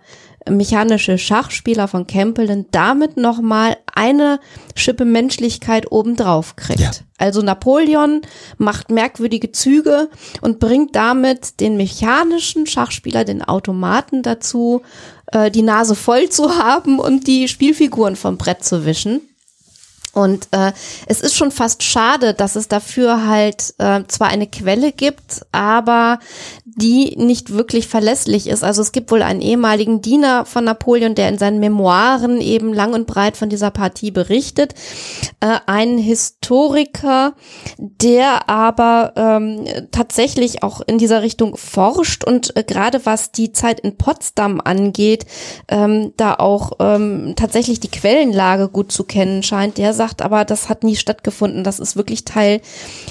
[0.49, 4.41] mechanische Schachspieler von Campbell damit nochmal eine
[4.75, 6.81] Schippe Menschlichkeit obendrauf kriegt.
[6.81, 6.91] Ja.
[7.19, 8.23] Also Napoleon
[8.59, 14.83] macht merkwürdige Züge und bringt damit den mechanischen Schachspieler, den Automaten dazu,
[15.33, 19.21] äh, die Nase voll zu haben und die Spielfiguren vom Brett zu wischen.
[20.15, 20.73] Und äh,
[21.07, 26.21] es ist schon fast schade, dass es dafür halt äh, zwar eine Quelle gibt, aber
[26.77, 28.65] die nicht wirklich verlässlich ist.
[28.65, 32.95] Also es gibt wohl einen ehemaligen Diener von Napoleon, der in seinen Memoiren eben lang
[32.95, 34.75] und breit von dieser Partie berichtet.
[35.41, 37.35] Äh, ein Historiker,
[37.79, 43.81] der aber ähm, tatsächlich auch in dieser Richtung forscht und äh, gerade was die Zeit
[43.81, 45.27] in Potsdam angeht,
[45.69, 49.79] ähm, da auch ähm, tatsächlich die Quellenlage gut zu kennen scheint.
[49.79, 51.63] Der sagt aber, das hat nie stattgefunden.
[51.63, 52.61] Das ist wirklich Teil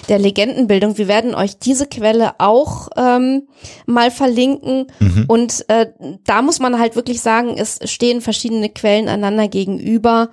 [0.09, 0.97] der Legendenbildung.
[0.97, 3.43] Wir werden euch diese Quelle auch ähm,
[3.85, 4.87] mal verlinken.
[5.27, 5.87] Und äh,
[6.25, 10.29] da muss man halt wirklich sagen, es stehen verschiedene Quellen einander gegenüber.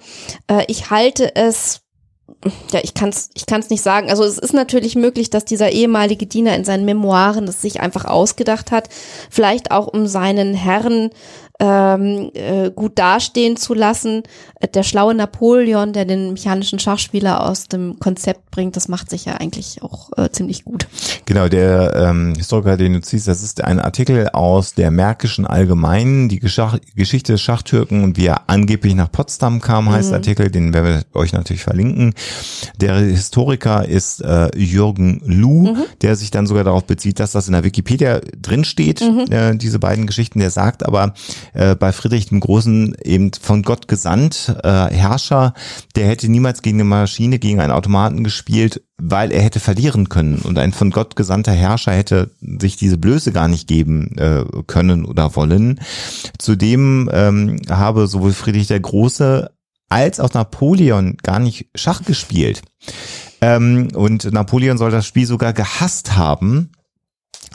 [0.46, 1.82] Äh, ich halte es
[2.72, 4.10] ja, ich kann es ich kann's nicht sagen.
[4.10, 8.04] Also es ist natürlich möglich, dass dieser ehemalige Diener in seinen Memoiren das sich einfach
[8.04, 8.88] ausgedacht hat,
[9.30, 11.10] vielleicht auch um seinen Herren
[11.60, 14.22] ähm, äh, gut dastehen zu lassen.
[14.58, 19.26] Äh, Der schlaue Napoleon, der den mechanischen Schachspieler aus dem Konzept bringt, das macht sich
[19.26, 20.88] ja eigentlich auch äh, ziemlich gut.
[21.26, 26.28] Genau, der ähm, Historiker, den du ziehst, das ist ein Artikel aus der Märkischen Allgemeinen,
[26.28, 30.50] die Geschach Geschichte des Schachtürken und wie er angeblich nach Potsdam kam, heißt der Artikel,
[30.50, 32.14] den werden wir euch natürlich verlinken.
[32.80, 37.52] Der Historiker ist äh, Jürgen Lu, der sich dann sogar darauf bezieht, dass das in
[37.52, 40.38] der Wikipedia drinsteht, äh, diese beiden Geschichten.
[40.38, 41.12] Der sagt aber,
[41.52, 45.54] äh, bei Friedrich dem Großen eben von Gott gesandt, äh, Herrscher,
[45.96, 50.38] der hätte niemals gegen eine Maschine, gegen einen Automaten gespielt, weil er hätte verlieren können.
[50.38, 55.04] Und ein von Gott gesandter Herrscher hätte sich diese Blöße gar nicht geben äh, können
[55.04, 55.80] oder wollen.
[56.38, 59.50] Zudem ähm, habe sowohl Friedrich der Große
[59.88, 62.62] als auch Napoleon gar nicht Schach gespielt.
[63.40, 66.70] Ähm, und Napoleon soll das Spiel sogar gehasst haben.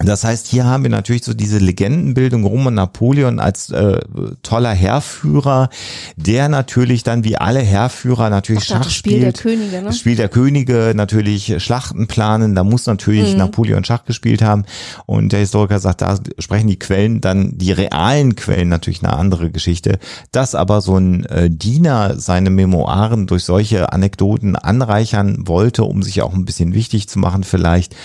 [0.03, 3.99] Das heißt, hier haben wir natürlich so diese Legendenbildung rum und Napoleon als äh,
[4.43, 5.69] toller Heerführer,
[6.17, 9.41] der natürlich dann wie alle Heerführer natürlich Ach, das Schach Spiel der spielt.
[9.41, 9.83] Könige, ne?
[9.83, 13.37] Das Spiel der Könige, natürlich Schlachten planen, da muss natürlich Mhm.
[13.37, 14.65] Napoleon Schach gespielt haben.
[15.05, 19.49] Und der Historiker sagt, da sprechen die Quellen dann, die realen Quellen natürlich eine andere
[19.49, 19.99] Geschichte.
[20.33, 26.21] Dass aber so ein äh, Diener seine Memoiren durch solche Anekdoten anreichern wollte, um sich
[26.21, 27.95] auch ein bisschen wichtig zu machen vielleicht,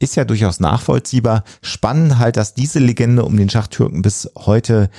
[0.00, 1.44] ist ja durchaus nachvollziehbar.
[1.62, 4.90] Spannend halt, dass diese Legende um den Schachtürken bis heute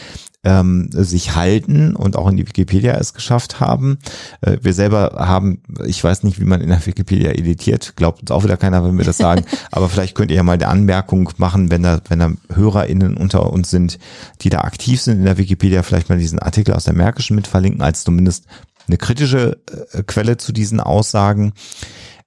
[0.44, 4.00] ähm, sich halten und auch in die Wikipedia es geschafft haben.
[4.42, 8.32] Äh, wir selber haben, ich weiß nicht, wie man in der Wikipedia editiert, glaubt uns
[8.32, 11.30] auch wieder keiner, wenn wir das sagen, aber vielleicht könnt ihr ja mal eine Anmerkung
[11.38, 14.00] machen, wenn da, wenn da HörerInnen unter uns sind,
[14.42, 17.46] die da aktiv sind in der Wikipedia, vielleicht mal diesen Artikel aus der Märkischen mit
[17.46, 18.46] verlinken, als zumindest
[18.88, 19.60] eine kritische
[19.92, 21.54] äh, Quelle zu diesen Aussagen.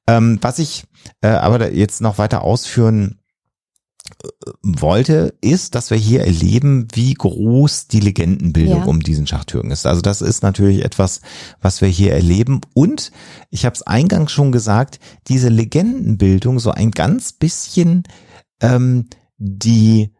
[0.07, 0.85] Ähm, was ich
[1.21, 3.21] äh, aber jetzt noch weiter ausführen
[4.23, 4.29] äh,
[4.63, 8.85] wollte, ist, dass wir hier erleben, wie groß die Legendenbildung Ja.
[8.85, 9.87] um diesen Schachtürken ist.
[9.87, 11.21] Also das ist natürlich etwas,
[11.61, 12.61] was wir hier erleben.
[12.75, 13.13] Und
[13.51, 18.05] ich habe es eingangs schon gesagt, diese Legendenbildung so ein ganz bisschen
[18.61, 20.11] ähm, die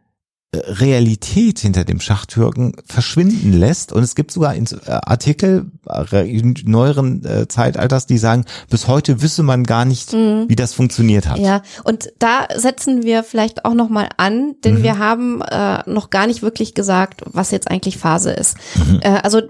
[0.79, 3.91] Realität hinter dem Schachtürken verschwinden lässt.
[3.91, 9.43] Und es gibt sogar äh, Artikel äh, neueren äh, Zeitalters, die sagen, bis heute wisse
[9.43, 11.39] man gar nicht, wie das funktioniert hat.
[11.39, 11.45] Mhm.
[11.45, 16.09] Ja, und da setzen wir vielleicht auch noch mal an, denn wir haben äh, noch
[16.09, 18.57] gar nicht wirklich gesagt, was jetzt eigentlich Phase ist.
[19.01, 19.41] Äh, also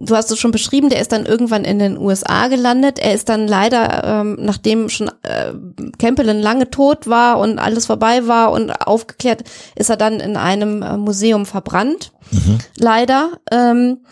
[0.00, 2.98] du hast es schon beschrieben, der ist dann irgendwann in den USA gelandet.
[2.98, 5.52] Er ist dann leider, ähm, nachdem schon äh,
[5.98, 10.82] Campbell lange tot war und alles vorbei war und aufgeklärt, ist er dann in einem
[10.82, 12.12] äh, Museum verbrannt.
[12.78, 13.40] Leider.
[13.50, 14.04] Ähm,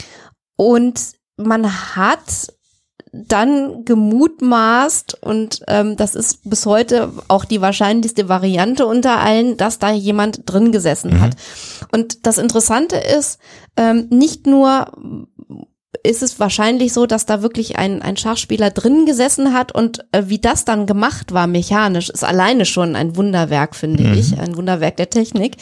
[0.57, 1.01] und
[1.37, 2.55] man hat
[3.12, 9.79] dann gemutmaßt und ähm, das ist bis heute auch die wahrscheinlichste Variante unter allen, dass
[9.79, 11.37] da jemand drin gesessen hat.
[11.92, 13.38] Und das Interessante ist,
[13.77, 14.90] ähm, nicht nur
[16.02, 20.24] ist es wahrscheinlich so, dass da wirklich ein, ein Schachspieler drin gesessen hat und äh,
[20.26, 24.96] wie das dann gemacht war, mechanisch, ist alleine schon ein Wunderwerk, finde ich, ein Wunderwerk
[24.96, 25.57] der Technik.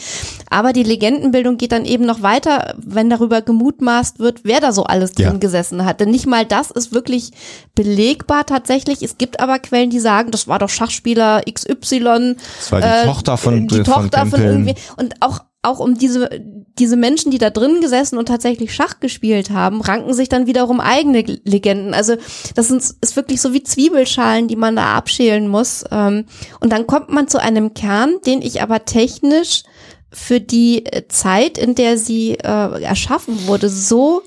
[0.49, 4.83] Aber die Legendenbildung geht dann eben noch weiter, wenn darüber gemutmaßt wird, wer da so
[4.83, 5.33] alles drin Ja.
[5.33, 5.99] gesessen hat.
[5.99, 7.31] Denn nicht mal das ist wirklich
[7.75, 9.01] belegbar tatsächlich.
[9.01, 12.35] Es gibt aber Quellen, die sagen, das war doch Schachspieler XY.
[12.57, 14.75] Das war die Tochter von- die von Tochter von irgendwie.
[14.97, 16.29] Und auch auch um diese,
[16.77, 20.79] diese Menschen, die da drin gesessen und tatsächlich Schach gespielt haben, ranken sich dann wiederum
[20.79, 21.93] eigene Legenden.
[21.93, 22.15] Also
[22.53, 25.85] das ist, ist wirklich so wie Zwiebelschalen, die man da abschälen muss.
[25.89, 26.25] Ähm,
[26.59, 29.63] Und dann kommt man zu einem Kern, den ich aber technisch
[30.11, 34.21] für die äh, Zeit, in der sie äh, erschaffen wurde, so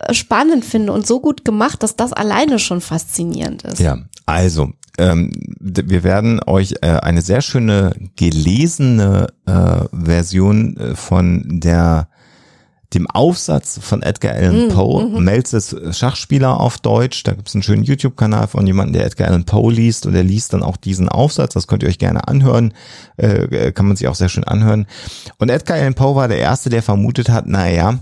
[0.00, 3.78] äh, spannend finde und so gut gemacht, dass das alleine schon faszinierend ist.
[3.78, 5.30] Ja, also ähm,
[5.60, 12.08] wir werden euch äh, eine sehr schöne gelesene äh, Version äh, von der
[12.94, 15.24] dem Aufsatz von Edgar Allan Mm, Poe, mhm.
[15.24, 17.22] Melzes Schachspieler auf Deutsch.
[17.22, 20.24] Da gibt es einen schönen YouTube-Kanal von jemandem, der Edgar Allan Poe liest und der
[20.24, 21.52] liest dann auch diesen Aufsatz.
[21.52, 22.72] Das könnt ihr euch gerne anhören.
[23.18, 24.86] Äh, kann man sich auch sehr schön anhören.
[25.38, 27.98] Und Edgar Allan Poe war der Erste, der vermutet hat, naja,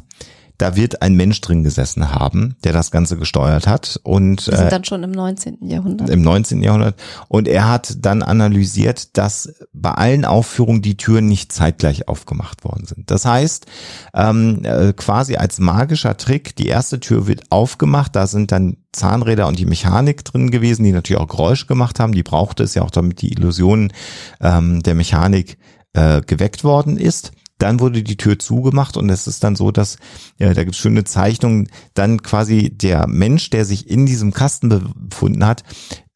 [0.58, 4.00] da wird ein Mensch drin gesessen haben, der das Ganze gesteuert hat.
[4.02, 5.58] Und Wir sind äh, dann schon im 19.
[5.68, 6.08] Jahrhundert.
[6.08, 6.62] im 19.
[6.62, 6.98] Jahrhundert.
[7.28, 12.86] Und er hat dann analysiert, dass bei allen Aufführungen die Türen nicht zeitgleich aufgemacht worden
[12.86, 13.10] sind.
[13.10, 13.66] Das heißt,
[14.14, 19.46] ähm, äh, quasi als magischer Trick, die erste Tür wird aufgemacht, da sind dann Zahnräder
[19.46, 22.12] und die Mechanik drin gewesen, die natürlich auch Geräusch gemacht haben.
[22.12, 23.92] Die brauchte es ja auch, damit die Illusion
[24.40, 25.58] ähm, der Mechanik
[25.92, 27.32] äh, geweckt worden ist.
[27.58, 29.96] Dann wurde die Tür zugemacht und es ist dann so, dass,
[30.38, 34.68] ja, da gibt es schöne Zeichnungen, dann quasi der Mensch, der sich in diesem Kasten
[35.08, 35.62] befunden hat,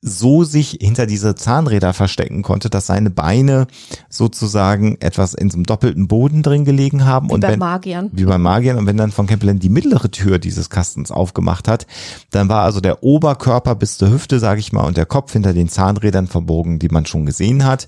[0.03, 3.67] so sich hinter diese Zahnräder verstecken konnte, dass seine Beine
[4.09, 7.29] sozusagen etwas in so einem doppelten Boden drin gelegen haben.
[7.29, 8.11] Wie und bei wenn, Magiern.
[8.13, 8.79] wie bei Magiern.
[8.79, 11.87] Und wenn dann von Campbell die mittlere Tür dieses Kastens aufgemacht hat,
[12.31, 15.53] dann war also der Oberkörper bis zur Hüfte, sage ich mal, und der Kopf hinter
[15.53, 17.87] den Zahnrädern verborgen, die man schon gesehen hat.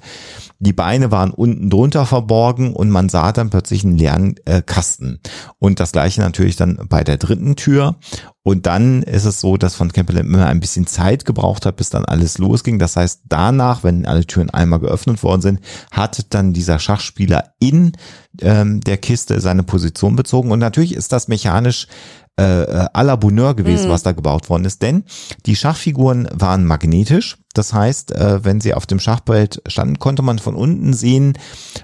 [0.64, 5.18] Die Beine waren unten drunter verborgen und man sah dann plötzlich einen leeren äh, Kasten.
[5.58, 7.96] Und das gleiche natürlich dann bei der dritten Tür.
[8.44, 11.90] Und dann ist es so, dass von Campbell immer ein bisschen Zeit gebraucht hat, bis
[11.90, 12.78] dann alles losging.
[12.78, 17.92] Das heißt, danach, wenn alle Türen einmal geöffnet worden sind, hat dann dieser Schachspieler in
[18.40, 20.52] ähm, der Kiste seine Position bezogen.
[20.52, 21.88] Und natürlich ist das mechanisch
[22.36, 25.04] äh, à la Bonheur gewesen, was da gebaut worden ist, denn
[25.46, 27.36] die Schachfiguren waren magnetisch.
[27.54, 31.34] Das heißt, äh, wenn sie auf dem Schachbrett standen, konnte man von unten sehen,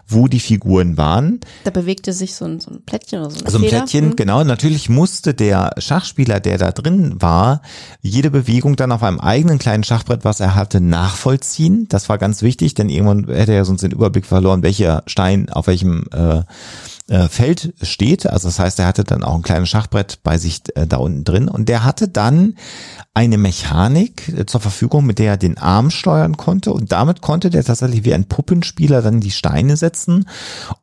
[0.06, 1.40] wo die Figuren waren.
[1.64, 3.76] Da bewegte sich so ein, so ein Plättchen oder so eine So ein Feder.
[3.80, 4.16] Plättchen, Hm.
[4.16, 4.42] genau.
[4.44, 7.60] Natürlich musste der Schachspieler, der da drin war,
[8.00, 11.84] jede Bewegung dann auf einem eigenen kleinen Schachbrett, was er hatte, nachvollziehen.
[11.90, 15.66] Das war ganz wichtig, denn irgendwann hätte er sonst den Überblick verloren, welcher Stein auf
[15.66, 16.44] welchem äh,
[17.08, 18.26] äh, Feld steht.
[18.26, 21.24] Also das heißt, er hatte dann auch ein kleines Schachbrett bei sich äh, da unten
[21.24, 22.56] drin und der hatte dann
[23.14, 27.48] eine Mechanik äh, zur Verfügung, mit der er den Arm steuern konnte und damit konnte
[27.48, 30.28] der tatsächlich wie ein Puppenspieler dann die Steine setzen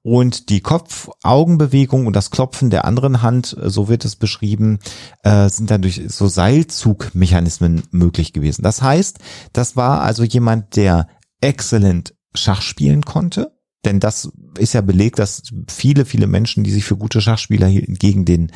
[0.02, 4.80] und die Kopf-Augenbewegung und das Klopfen der anderen Hand, so wird es beschrieben,
[5.24, 8.64] sind dann durch so Seilzugmechanismen möglich gewesen.
[8.64, 9.20] Das heißt,
[9.54, 11.08] das war also jemand, der
[11.42, 13.55] exzellent Schach spielen konnte,
[13.86, 18.26] denn das ist ja belegt, dass viele, viele Menschen, die sich für gute Schachspieler gegen
[18.26, 18.52] den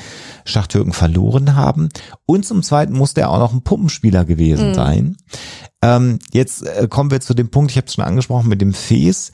[0.46, 1.89] Schachtürken verloren haben.
[2.26, 5.18] Und zum Zweiten musste er auch noch ein Puppenspieler gewesen sein.
[5.82, 8.74] Ähm, jetzt äh, kommen wir zu dem Punkt, ich habe es schon angesprochen mit dem
[8.74, 9.32] Fes.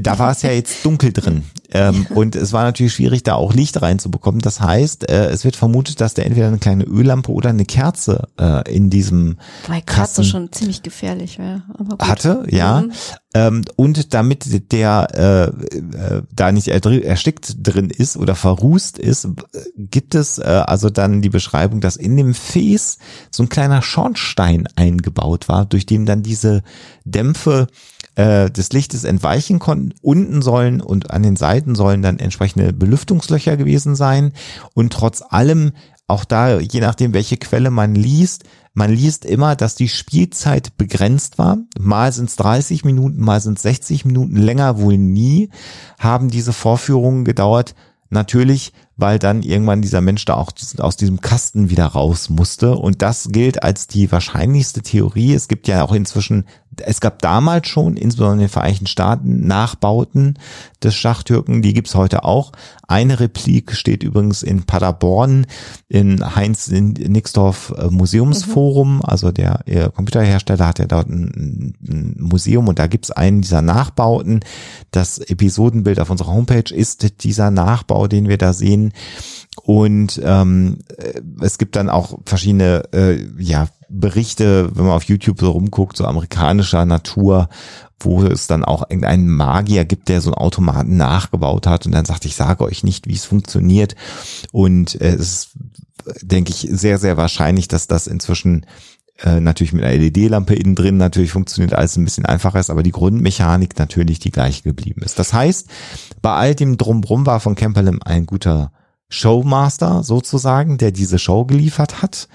[0.00, 3.52] Da war es ja jetzt dunkel drin ähm, und es war natürlich schwierig, da auch
[3.52, 4.40] Licht reinzubekommen.
[4.40, 8.28] Das heißt, äh, es wird vermutet, dass der entweder eine kleine Öllampe oder eine Kerze
[8.38, 11.62] äh, in diesem Wobei Katze Kasten schon ziemlich gefährlich wäre.
[11.74, 12.08] Aber gut.
[12.08, 12.82] hatte, ja.
[12.82, 12.92] Mhm.
[13.34, 19.28] Ähm, und damit der äh, äh, da nicht erstickt drin ist oder verrußt ist,
[19.76, 22.98] gibt es äh, also dann die Beschreibung, dass in dem Fes
[23.30, 26.62] so ein kleiner Schornstein eingebaut war, durch den dann diese
[27.04, 27.66] Dämpfe
[28.16, 29.92] äh, des Lichtes entweichen konnten.
[30.02, 34.32] Unten sollen und an den Seiten sollen dann entsprechende Belüftungslöcher gewesen sein.
[34.74, 35.72] Und trotz allem,
[36.08, 41.38] auch da, je nachdem, welche Quelle man liest, man liest immer, dass die Spielzeit begrenzt
[41.38, 41.58] war.
[41.78, 45.50] Mal sind es 30 Minuten, mal sind es 60 Minuten, länger wohl nie
[45.98, 47.74] haben diese Vorführungen gedauert.
[48.10, 52.76] Natürlich, weil dann irgendwann dieser Mensch da auch aus diesem Kasten wieder raus musste.
[52.76, 55.34] Und das gilt als die wahrscheinlichste Theorie.
[55.34, 56.46] Es gibt ja auch inzwischen,
[56.82, 60.38] es gab damals schon, insbesondere in den Vereinigten Staaten, Nachbauten
[60.82, 61.60] des Schachtürken.
[61.60, 62.52] Die gibt's heute auch.
[62.88, 65.46] Eine Replik steht übrigens in Paderborn
[65.88, 69.02] in Heinz Nixdorf äh, Museumsforum.
[69.02, 74.40] Also der Computerhersteller hat ja dort ein, ein Museum und da gibt's einen dieser Nachbauten.
[74.90, 78.85] Das Episodenbild auf unserer Homepage ist dieser Nachbau, den wir da sehen.
[79.62, 85.40] Und ähm, äh, es gibt dann auch verschiedene äh, ja, Berichte, wenn man auf YouTube
[85.40, 87.48] so rumguckt, so amerikanischer Natur,
[88.00, 92.04] wo es dann auch irgendeinen Magier gibt, der so einen Automaten nachgebaut hat und dann
[92.04, 93.96] sagt, ich sage euch nicht, wie es funktioniert.
[94.52, 95.50] Und äh, es ist,
[96.22, 98.66] denke ich, sehr, sehr wahrscheinlich, dass das inzwischen
[99.22, 102.82] äh, natürlich mit einer LED-Lampe innen drin natürlich funktioniert, alles ein bisschen einfacher ist, aber
[102.82, 105.18] die Grundmechanik natürlich die gleiche geblieben ist.
[105.18, 105.68] Das heißt,
[106.22, 108.72] bei all dem Drumrum war von Kemperlem ein guter
[109.08, 112.28] Showmaster sozusagen, der diese Show geliefert hat.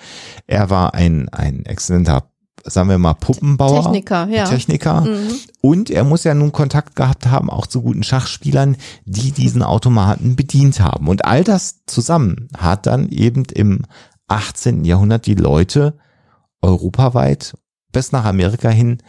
[0.47, 2.31] Er war ein, ein exzellenter
[2.63, 3.83] sagen wir mal, Puppenbauer.
[3.83, 4.45] Techniker, ja.
[4.45, 5.07] Techniker.
[5.61, 10.35] Und er muss ja nun Kontakt gehabt haben, auch zu guten Schachspielern, die diesen Automaten
[10.35, 11.07] bedient haben.
[11.07, 13.81] Und all das zusammen hat dann eben im
[14.27, 14.85] 18.
[14.85, 15.97] Jahrhundert die Leute
[16.61, 17.53] europaweit
[17.91, 19.01] bis nach Amerika hin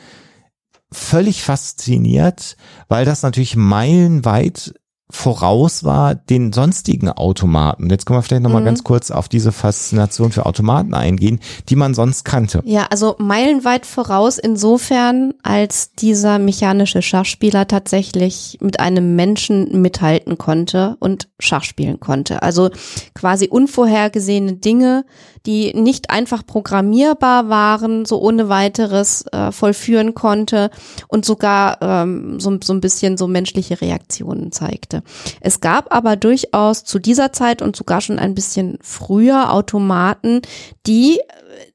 [0.90, 2.56] völlig fasziniert,
[2.88, 4.74] weil das natürlich meilenweit
[5.14, 7.90] voraus war den sonstigen Automaten.
[7.90, 8.66] Jetzt können wir vielleicht nochmal Mhm.
[8.66, 11.38] ganz kurz auf diese Faszination für Automaten eingehen,
[11.68, 12.62] die man sonst kannte.
[12.64, 20.96] Ja, also meilenweit voraus insofern, als dieser mechanische Schachspieler tatsächlich mit einem Menschen mithalten konnte
[20.98, 22.42] und Schach spielen konnte.
[22.42, 22.70] Also
[23.14, 25.04] quasi unvorhergesehene Dinge,
[25.46, 30.70] die nicht einfach programmierbar waren, so ohne weiteres äh, vollführen konnte
[31.08, 35.02] und sogar ähm, so, so ein bisschen so menschliche Reaktionen zeigte.
[35.40, 40.42] Es gab aber durchaus zu dieser Zeit und sogar schon ein bisschen früher Automaten,
[40.86, 41.20] die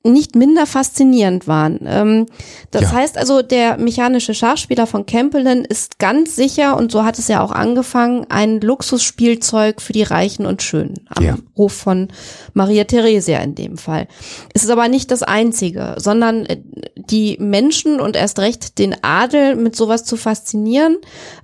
[0.03, 1.80] nicht minder faszinierend waren.
[1.86, 2.25] Ähm,
[2.71, 2.91] das Ja.
[2.93, 7.41] heißt also, der mechanische Schachspieler von Campbellen ist ganz sicher, und so hat es ja
[7.41, 11.38] auch angefangen, ein Luxusspielzeug für die Reichen und Schönen am Ja.
[11.55, 12.09] Hof von
[12.53, 14.07] Maria Theresia in dem Fall.
[14.53, 16.57] Es ist aber nicht das einzige, sondern äh,
[16.95, 20.97] die Menschen und erst recht den Adel mit sowas zu faszinieren,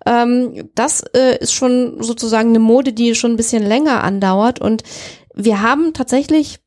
[0.05, 4.83] ähm, das äh, ist schon sozusagen eine Mode, die schon ein bisschen länger andauert und
[5.35, 6.59] wir haben tatsächlich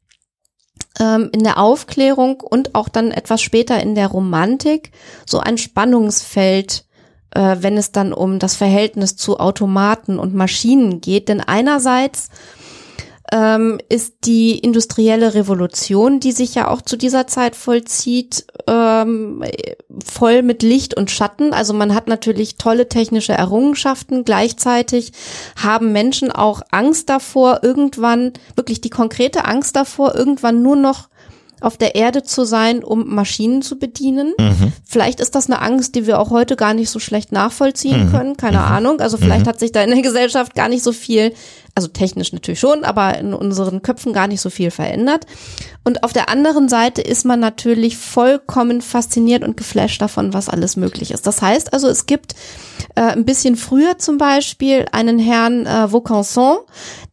[1.01, 4.93] ähm, in der Aufklärung und auch dann etwas später in der Romantik
[5.27, 6.85] so ein Spannungsfeld,
[7.35, 11.29] äh, wenn es dann um das Verhältnis zu Automaten und Maschinen geht.
[11.29, 12.31] Denn einerseits
[13.33, 19.43] ähm, ist die industrielle Revolution, die sich ja auch zu dieser Zeit vollzieht, ähm,
[20.05, 21.53] voll mit Licht und Schatten.
[21.53, 24.25] Also man hat natürlich tolle technische Errungenschaften.
[24.25, 25.13] Gleichzeitig
[25.57, 31.09] haben Menschen auch Angst davor, irgendwann, wirklich die konkrete Angst davor, irgendwann nur noch
[31.61, 34.35] auf der Erde zu sein, um Maschinen zu bedienen.
[34.85, 38.37] Vielleicht ist das eine Angst, die wir auch heute gar nicht so schlecht nachvollziehen können,
[38.37, 39.01] keine Ahnung.
[39.01, 41.33] Also vielleicht hat sich da in der Gesellschaft gar nicht so viel,
[41.77, 45.27] also technisch natürlich schon, aber in unseren Köpfen gar nicht so viel verändert.
[45.85, 50.77] Und auf der anderen Seite ist man natürlich vollkommen fasziniert und geflasht davon, was alles
[50.77, 51.27] möglich ist.
[51.27, 52.35] Das heißt also, es gibt
[52.95, 56.59] äh, ein bisschen früher zum Beispiel einen Herrn äh, Vaucanson,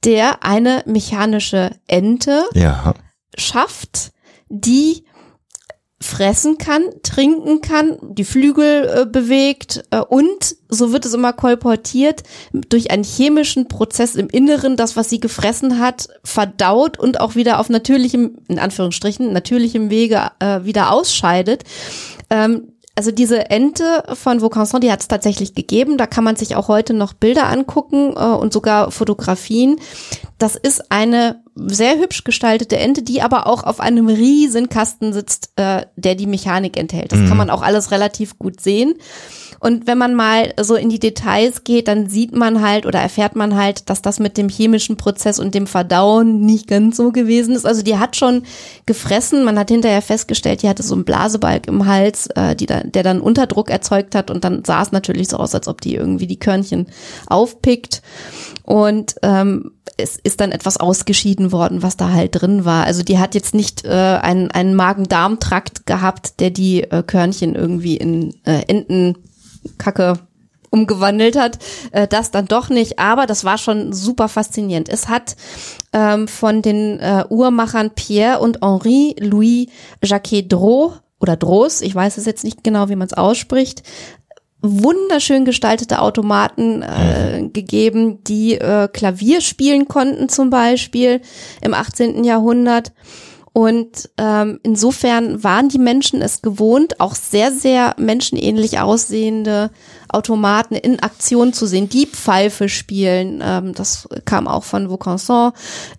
[0.06, 2.94] der eine mechanische Ente Ja.
[3.38, 4.12] schafft,
[4.50, 5.04] die
[6.04, 12.24] fressen kann, trinken kann, die Flügel äh, bewegt äh, und, so wird es immer kolportiert,
[12.52, 17.60] durch einen chemischen Prozess im Inneren das, was sie gefressen hat, verdaut und auch wieder
[17.60, 21.64] auf natürlichem, in Anführungsstrichen, natürlichem Wege äh, wieder ausscheidet.
[22.30, 25.98] Ähm, also diese Ente von Vaucanson, die hat es tatsächlich gegeben.
[25.98, 29.80] Da kann man sich auch heute noch Bilder angucken äh, und sogar Fotografien.
[30.38, 35.52] Das ist eine sehr hübsch gestaltete Ente, die aber auch auf einem riesen Kasten sitzt,
[35.56, 37.12] äh, der die Mechanik enthält.
[37.12, 38.96] Das kann man auch alles relativ gut sehen.
[39.64, 43.38] Und wenn man mal so in die Details geht, dann sieht man halt oder erfährt
[43.38, 47.56] man halt, dass das mit dem chemischen Prozess und dem Verdauen nicht ganz so gewesen
[47.56, 47.66] ist.
[47.66, 48.44] Also die hat schon
[48.86, 49.46] gefressen.
[49.46, 53.04] Man hat hinterher festgestellt, die hatte so einen Blasebalg im Hals, äh, die da, der
[53.04, 54.30] dann Unterdruck erzeugt hat.
[54.30, 56.88] Und dann sah es natürlich so aus, als ob die irgendwie die Körnchen
[57.28, 58.02] aufpickt.
[58.64, 62.84] Und ähm, es ist dann etwas ausgeschieden worden, was da halt drin war.
[62.84, 67.96] Also die hat jetzt nicht äh, einen, einen Magen-Darm-Trakt gehabt, der die äh, Körnchen irgendwie
[67.96, 68.62] in äh,
[69.64, 70.20] Entenkacke
[70.70, 71.60] umgewandelt hat.
[71.92, 74.90] Äh, das dann doch nicht, aber das war schon super faszinierend.
[74.90, 75.36] Es hat
[75.94, 79.68] ähm, von den äh, Uhrmachern Pierre und Henri Louis
[80.04, 83.84] Jacquet Dros oder Dros, ich weiß es jetzt nicht genau, wie man es ausspricht,
[84.64, 91.22] wunderschön gestaltete Automaten äh, gegeben, die äh, Klavier spielen konnten zum Beispiel
[91.62, 92.24] im 18.
[92.24, 92.94] Jahrhundert.
[93.54, 99.70] Und ähm, insofern waren die Menschen es gewohnt, auch sehr, sehr menschenähnlich aussehende
[100.14, 105.52] Automaten in Aktion zu sehen, die Pfeife spielen, ähm, das kam auch von Vaucanson,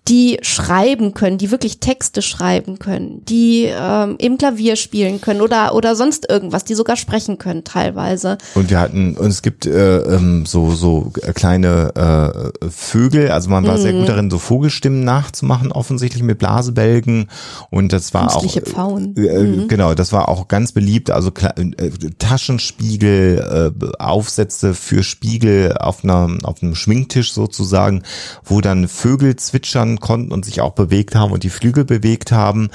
[0.07, 5.75] die schreiben können, die wirklich Texte schreiben können, die ähm, eben Klavier spielen können oder,
[5.75, 8.37] oder sonst irgendwas, die sogar sprechen können teilweise.
[8.55, 13.65] Und wir hatten, und es gibt äh, ähm, so so kleine äh, Vögel, also man
[13.67, 13.99] war sehr Mhm.
[13.99, 17.27] gut darin, so Vogelstimmen nachzumachen, offensichtlich mit Blasebälgen.
[17.69, 19.15] Und das war auch Künstliche Pfauen.
[19.17, 19.67] Äh, Mhm.
[19.67, 21.11] Genau, das war auch ganz beliebt.
[21.11, 28.03] Also Kla- äh, Taschenspiegel, äh, Aufsätze für Spiegel auf einer auf einem Schminktisch sozusagen,
[28.43, 32.69] wo dann Vögel zwitschern konnten und sich auch bewegt haben und die Flügel bewegt haben.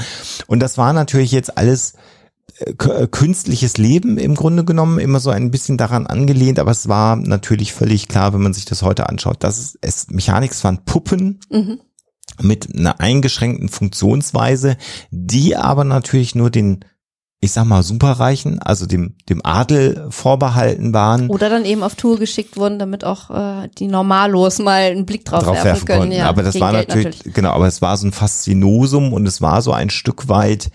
[0.47, 1.95] Und das war natürlich jetzt alles
[2.59, 6.89] äh, äh, künstliches Leben im Grunde genommen immer so ein bisschen daran angelehnt, aber es
[6.89, 10.65] war natürlich völlig klar, wenn man sich das heute anschaut, dass es, es Mechanik es
[10.65, 11.41] waren Puppen
[12.41, 14.77] mit einer eingeschränkten Funktionsweise,
[15.11, 16.85] die aber natürlich nur den
[17.43, 21.31] ich sag mal, Superreichen, also dem, dem Adel vorbehalten waren.
[21.31, 25.25] Oder dann eben auf Tour geschickt wurden, damit auch äh, die Normalos mal einen Blick
[25.25, 25.99] drauf, drauf werfen, werfen können.
[26.01, 26.17] konnten.
[26.17, 29.41] Ja, aber das war Geld natürlich, genau, aber es war so ein Faszinosum und es
[29.41, 30.71] war so ein Stück weit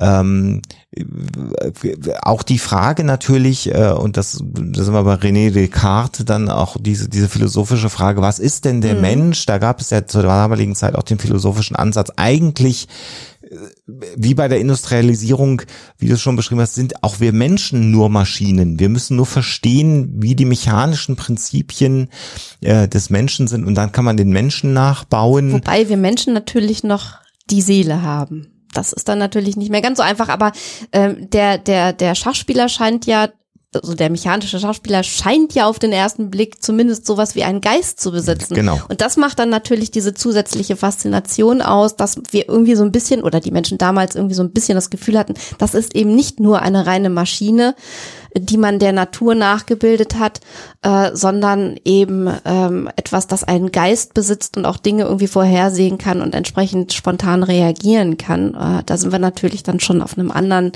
[0.00, 0.62] ähm,
[2.22, 6.76] auch die Frage natürlich, äh, und das, das sind wir bei René Descartes, dann auch
[6.78, 9.00] diese, diese philosophische Frage, was ist denn der Mhm.
[9.00, 9.46] Mensch?
[9.46, 12.88] Da gab es ja zur damaligen Zeit auch den philosophischen Ansatz, eigentlich
[13.86, 15.62] wie bei der Industrialisierung,
[15.98, 18.78] wie du es schon beschrieben hast, sind auch wir Menschen nur Maschinen.
[18.78, 22.08] Wir müssen nur verstehen, wie die mechanischen Prinzipien
[22.60, 25.52] äh, des Menschen sind und dann kann man den Menschen nachbauen.
[25.52, 27.18] Wobei wir Menschen natürlich noch
[27.50, 28.48] die Seele haben.
[28.72, 30.52] Das ist dann natürlich nicht mehr ganz so einfach, aber
[30.92, 33.28] ähm, der, der, der Schachspieler scheint ja,
[33.74, 38.00] also der mechanische Schachspieler scheint ja auf den ersten Blick zumindest sowas wie einen Geist
[38.00, 38.54] zu besitzen.
[38.54, 38.78] Genau.
[38.88, 43.22] Und das macht dann natürlich diese zusätzliche Faszination aus, dass wir irgendwie so ein bisschen
[43.22, 46.40] oder die Menschen damals irgendwie so ein bisschen das Gefühl hatten, das ist eben nicht
[46.40, 47.74] nur eine reine Maschine,
[48.34, 50.40] die man der Natur nachgebildet hat,
[50.82, 56.22] äh, sondern eben ähm, etwas, das einen Geist besitzt und auch Dinge irgendwie vorhersehen kann
[56.22, 58.54] und entsprechend spontan reagieren kann.
[58.54, 60.72] Äh, da sind wir natürlich dann schon auf einem anderen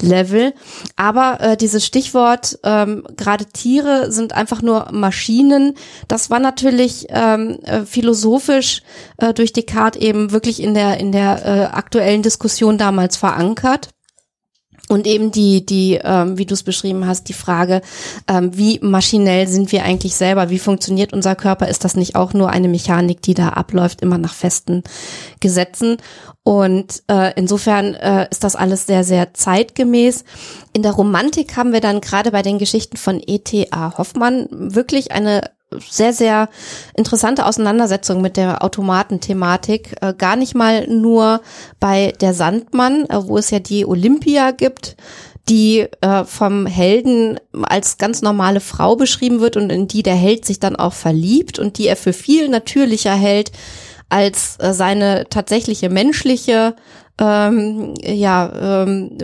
[0.00, 0.54] Level.
[0.96, 5.74] Aber äh, dieses Stichwort, ähm, gerade Tiere sind einfach nur Maschinen,
[6.08, 8.82] das war natürlich ähm, äh, philosophisch
[9.18, 13.93] äh, durch Descartes eben wirklich in der, in der äh, aktuellen Diskussion damals verankert.
[14.88, 17.80] Und eben die, die, ähm, wie du es beschrieben hast, die Frage,
[18.28, 20.50] ähm, wie maschinell sind wir eigentlich selber?
[20.50, 21.68] Wie funktioniert unser Körper?
[21.68, 24.82] Ist das nicht auch nur eine Mechanik, die da abläuft, immer nach festen
[25.40, 25.96] Gesetzen?
[26.42, 30.24] Und äh, insofern äh, ist das alles sehr, sehr zeitgemäß.
[30.74, 33.96] In der Romantik haben wir dann gerade bei den Geschichten von E.T.A.
[33.96, 35.50] Hoffmann wirklich eine
[35.88, 36.48] sehr, sehr
[36.96, 39.96] interessante Auseinandersetzung mit der Automatenthematik.
[40.00, 41.40] Äh, gar nicht mal nur
[41.80, 44.96] bei der Sandmann, äh, wo es ja die Olympia gibt,
[45.48, 50.44] die äh, vom Helden als ganz normale Frau beschrieben wird und in die der Held
[50.44, 53.52] sich dann auch verliebt und die er für viel natürlicher hält
[54.08, 56.76] als äh, seine tatsächliche menschliche
[57.18, 59.18] ähm, ja ähm,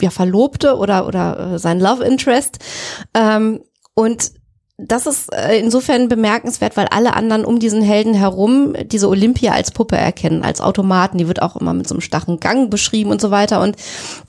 [0.00, 2.58] ja Verlobte oder oder äh, sein Love Interest
[3.14, 3.60] ähm,
[3.94, 4.32] und
[4.76, 9.70] das ist äh, insofern bemerkenswert, weil alle anderen um diesen Helden herum diese Olympia als
[9.70, 11.16] Puppe erkennen, als Automaten.
[11.16, 13.60] Die wird auch immer mit so einem starren Gang beschrieben und so weiter.
[13.60, 13.76] Und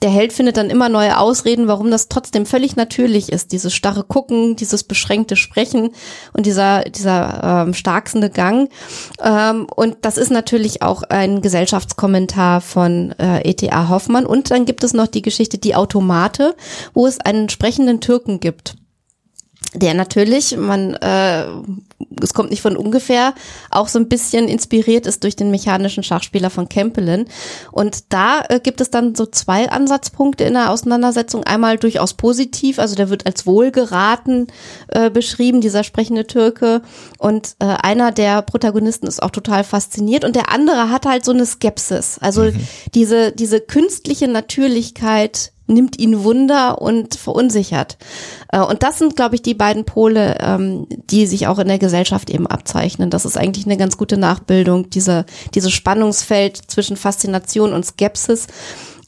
[0.02, 3.50] der Held findet dann immer neue Ausreden, warum das trotzdem völlig natürlich ist.
[3.50, 5.90] Dieses starre Gucken, dieses beschränkte Sprechen
[6.32, 8.68] und dieser, dieser ähm, starksende Gang.
[9.20, 13.88] Ähm, und das ist natürlich auch ein Gesellschaftskommentar von äh, E.T.A.
[13.88, 14.24] Hoffmann.
[14.26, 16.54] Und dann gibt es noch die Geschichte Die Automate,
[16.94, 18.76] wo es einen sprechenden Türken gibt
[19.76, 21.44] der natürlich, man, äh,
[22.22, 23.34] es kommt nicht von ungefähr,
[23.70, 27.26] auch so ein bisschen inspiriert ist durch den mechanischen Schachspieler von Kempelen.
[27.72, 31.44] Und da äh, gibt es dann so zwei Ansatzpunkte in der Auseinandersetzung.
[31.44, 34.46] Einmal durchaus positiv, also der wird als wohlgeraten
[34.88, 36.82] äh, beschrieben, dieser sprechende Türke.
[37.18, 41.32] Und äh, einer der Protagonisten ist auch total fasziniert und der andere hat halt so
[41.32, 42.18] eine Skepsis.
[42.20, 42.66] Also mhm.
[42.94, 47.98] diese, diese künstliche Natürlichkeit nimmt ihn Wunder und verunsichert.
[48.52, 51.78] Äh, und das sind, glaube ich, die beiden Pole, ähm, die sich auch in der
[51.78, 53.10] Gesellschaft eben abzeichnen.
[53.10, 58.46] Das ist eigentlich eine ganz gute Nachbildung, diese, dieses Spannungsfeld zwischen Faszination und Skepsis.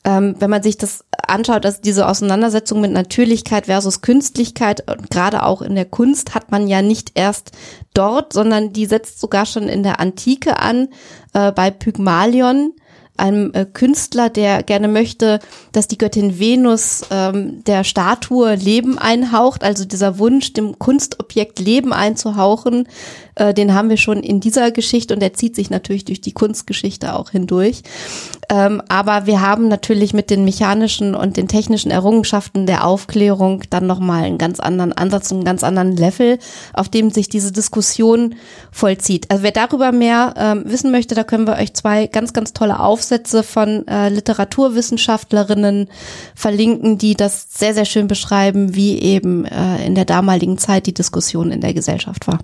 [0.05, 5.61] Ähm, wenn man sich das anschaut, dass diese Auseinandersetzung mit Natürlichkeit versus Künstlichkeit, gerade auch
[5.61, 7.53] in der Kunst, hat man ja nicht erst
[7.95, 10.89] dort, sondern die setzt sogar schon in der Antike an,
[11.35, 12.73] äh, bei Pygmalion,
[13.19, 15.41] einem äh, Künstler, der gerne möchte,
[15.79, 21.93] dass die Göttin Venus ähm, der Statue Leben einhaucht, also dieser Wunsch, dem Kunstobjekt Leben
[21.93, 22.89] einzuhauchen,
[23.37, 26.33] äh, den haben wir schon in dieser Geschichte und der zieht sich natürlich durch die
[26.33, 27.83] Kunstgeschichte auch hindurch.
[28.51, 33.87] Ähm, aber wir haben natürlich mit den mechanischen und den technischen Errungenschaften der Aufklärung dann
[33.87, 36.39] nochmal einen ganz anderen Ansatz, einen ganz anderen Level,
[36.73, 38.35] auf dem sich diese Diskussion
[38.73, 39.31] vollzieht.
[39.31, 42.81] Also wer darüber mehr ähm, wissen möchte, da können wir euch zwei ganz, ganz tolle
[42.81, 45.68] Aufsätze von äh, Literaturwissenschaftlerinnen
[46.35, 50.95] verlinken, die das sehr, sehr schön beschreiben, wie eben äh, in der damaligen Zeit die
[50.95, 52.39] Diskussion in der Gesellschaft war.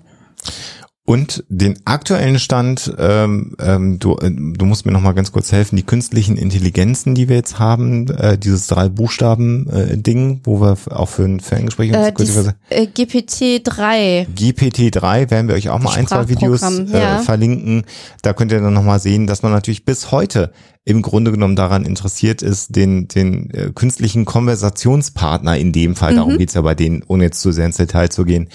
[1.07, 5.51] Und den aktuellen Stand, ähm, ähm, du, äh, du musst mir noch mal ganz kurz
[5.51, 10.59] helfen, die künstlichen Intelligenzen, die wir jetzt haben, äh, dieses drei Buchstaben äh, Ding, wo
[10.61, 12.35] wir auch für ein, für ein Gespräch äh, dies,
[12.69, 14.25] äh, GPT-3.
[14.35, 17.19] GPT-3 werden wir euch auch mal ein, zwei Videos äh, ja.
[17.19, 17.83] verlinken.
[18.23, 20.51] Da könnt ihr dann noch mal sehen, dass man natürlich bis heute
[20.85, 26.17] im Grunde genommen daran interessiert ist, den, den äh, künstlichen Konversationspartner in dem Fall, mhm.
[26.17, 28.49] darum geht's ja bei denen, ohne jetzt zu sehr ins Detail zu gehen,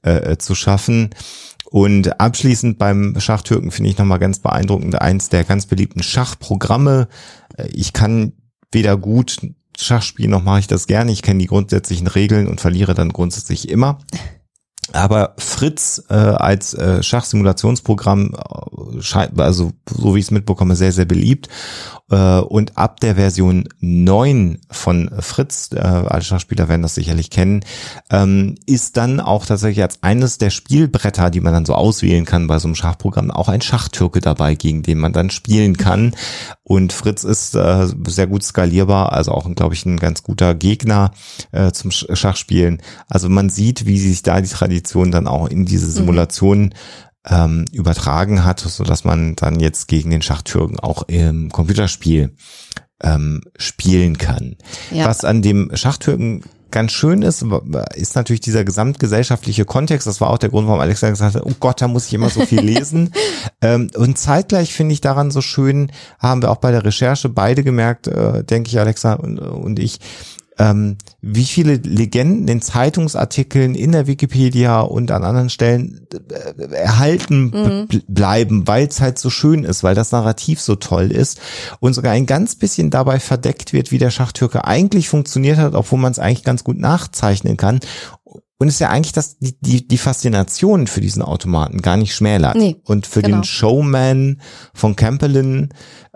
[0.00, 1.10] äh, zu schaffen.
[1.70, 7.08] Und abschließend beim Schachtürken finde ich nochmal ganz beeindruckend eins der ganz beliebten Schachprogramme.
[7.72, 8.32] Ich kann
[8.72, 9.38] weder gut
[9.78, 11.12] Schach spiele, noch mache ich das gerne.
[11.12, 13.98] Ich kenne die grundsätzlichen Regeln und verliere dann grundsätzlich immer.
[14.92, 21.04] Aber Fritz äh, als äh, Schachsimulationsprogramm, äh, also so wie ich es mitbekomme, sehr, sehr
[21.04, 21.48] beliebt.
[22.10, 27.64] Äh, und ab der Version 9 von Fritz, äh, alle Schachspieler werden das sicherlich kennen,
[28.10, 32.48] ähm, ist dann auch tatsächlich als eines der Spielbretter, die man dann so auswählen kann
[32.48, 36.14] bei so einem Schachprogramm, auch ein Schachtürke dabei, gegen den man dann spielen kann.
[36.64, 41.12] Und Fritz ist äh, sehr gut skalierbar, also auch, glaube ich, ein ganz guter Gegner
[41.52, 42.82] äh, zum Schachspielen.
[43.08, 44.79] Also man sieht, wie sich da die Tradition
[45.10, 46.74] dann auch in diese Simulationen mhm
[47.28, 52.34] ähm, übertragen hat, so dass man dann jetzt gegen den Schachtürken auch im Computerspiel
[53.02, 54.56] ähm, spielen kann.
[54.90, 55.06] Ja.
[55.06, 57.44] Was an dem Schachtürken ganz schön ist,
[57.94, 60.06] ist natürlich dieser gesamtgesellschaftliche Kontext.
[60.06, 62.30] Das war auch der Grund, warum Alexa gesagt hat, oh Gott, da muss ich immer
[62.30, 63.12] so viel lesen.
[63.60, 67.64] ähm, und zeitgleich finde ich daran so schön, haben wir auch bei der Recherche beide
[67.64, 69.98] gemerkt, äh, denke ich, Alexa und, und ich,
[70.60, 77.50] ähm, wie viele Legenden in Zeitungsartikeln, in der Wikipedia und an anderen Stellen äh, erhalten
[77.88, 77.88] mhm.
[78.08, 81.40] bleiben, weil es halt so schön ist, weil das Narrativ so toll ist
[81.80, 85.98] und sogar ein ganz bisschen dabei verdeckt wird, wie der Schachtürke eigentlich funktioniert hat, obwohl
[85.98, 87.80] man es eigentlich ganz gut nachzeichnen kann.
[88.58, 92.14] Und es ist ja eigentlich das, die, die, die Faszination für diesen Automaten gar nicht
[92.14, 92.56] schmälert.
[92.56, 93.38] Nee, und für genau.
[93.38, 94.42] den Showman
[94.74, 95.70] von Campbellin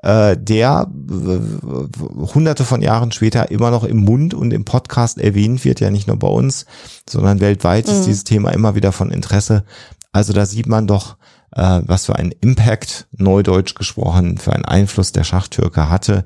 [0.05, 5.65] äh, der äh, hunderte von Jahren später immer noch im Mund und im Podcast erwähnt
[5.65, 6.67] wird, ja nicht nur bei uns,
[7.09, 7.95] sondern weltweit mhm.
[7.95, 9.65] ist dieses Thema immer wieder von Interesse.
[10.13, 11.17] Also da sieht man doch,
[11.53, 16.25] äh, was für einen Impact, neudeutsch gesprochen, für einen Einfluss der Schachtürke hatte.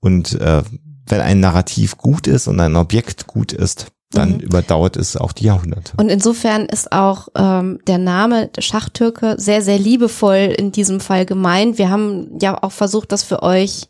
[0.00, 0.62] Und äh,
[1.06, 4.40] wenn ein Narrativ gut ist und ein Objekt gut ist, dann mhm.
[4.40, 5.92] überdauert es auch die Jahrhunderte.
[5.96, 11.78] Und insofern ist auch ähm, der Name Schachtürke sehr, sehr liebevoll in diesem Fall gemeint.
[11.78, 13.88] Wir haben ja auch versucht, das für euch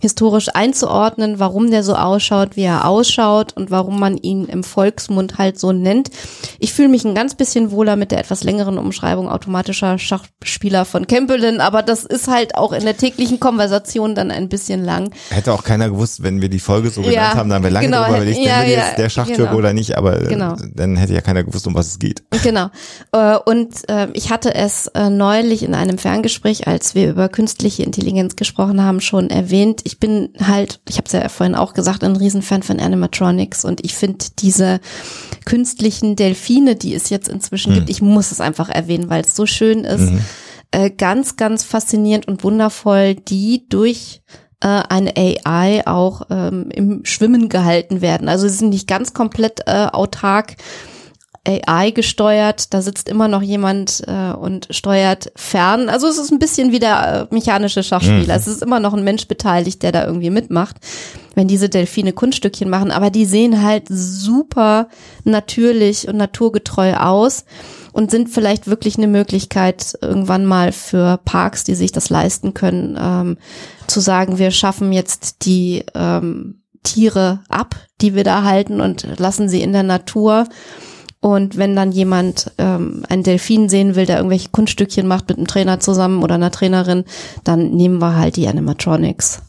[0.00, 5.38] historisch einzuordnen, warum der so ausschaut, wie er ausschaut und warum man ihn im Volksmund
[5.38, 6.10] halt so nennt.
[6.58, 11.06] Ich fühle mich ein ganz bisschen wohler mit der etwas längeren Umschreibung automatischer Schachspieler von
[11.06, 15.10] Kempelen, aber das ist halt auch in der täglichen Konversation dann ein bisschen lang.
[15.30, 17.70] Hätte auch keiner gewusst, wenn wir die Folge so genannt ja, haben, dann haben wir
[17.70, 19.56] lange genau, darüber überlegt, ja, ja, jetzt der Schachtürke genau.
[19.56, 20.56] oder nicht, aber äh, genau.
[20.74, 22.22] dann hätte ja keiner gewusst, um was es geht.
[22.42, 22.68] Genau.
[23.12, 28.36] Äh, und äh, ich hatte es neulich in einem Ferngespräch, als wir über künstliche Intelligenz
[28.36, 32.16] gesprochen haben, schon erwähnt ich bin halt, ich habe es ja vorhin auch gesagt, ein
[32.16, 34.80] Riesenfan von Animatronics und ich finde diese
[35.44, 37.76] künstlichen Delfine, die es jetzt inzwischen mhm.
[37.76, 40.20] gibt, ich muss es einfach erwähnen, weil es so schön ist, mhm.
[40.72, 44.22] äh, ganz, ganz faszinierend und wundervoll, die durch
[44.60, 48.28] äh, eine AI auch ähm, im Schwimmen gehalten werden.
[48.28, 50.56] Also sie sind nicht ganz komplett äh, autark
[51.46, 55.88] AI gesteuert, da sitzt immer noch jemand äh, und steuert fern.
[55.88, 58.34] Also es ist ein bisschen wie der äh, mechanische Schachspieler.
[58.34, 58.40] Mhm.
[58.40, 60.76] Es ist immer noch ein Mensch beteiligt, der da irgendwie mitmacht,
[61.34, 62.90] wenn diese Delfine Kunststückchen machen.
[62.90, 64.88] Aber die sehen halt super
[65.24, 67.44] natürlich und naturgetreu aus
[67.92, 72.98] und sind vielleicht wirklich eine Möglichkeit irgendwann mal für Parks, die sich das leisten können,
[73.00, 73.38] ähm,
[73.86, 79.48] zu sagen, wir schaffen jetzt die ähm, Tiere ab, die wir da halten und lassen
[79.48, 80.46] sie in der Natur
[81.26, 85.48] und wenn dann jemand ähm, einen Delfin sehen will, der irgendwelche Kunststückchen macht mit einem
[85.48, 87.04] Trainer zusammen oder einer Trainerin,
[87.42, 89.42] dann nehmen wir halt die Animatronics.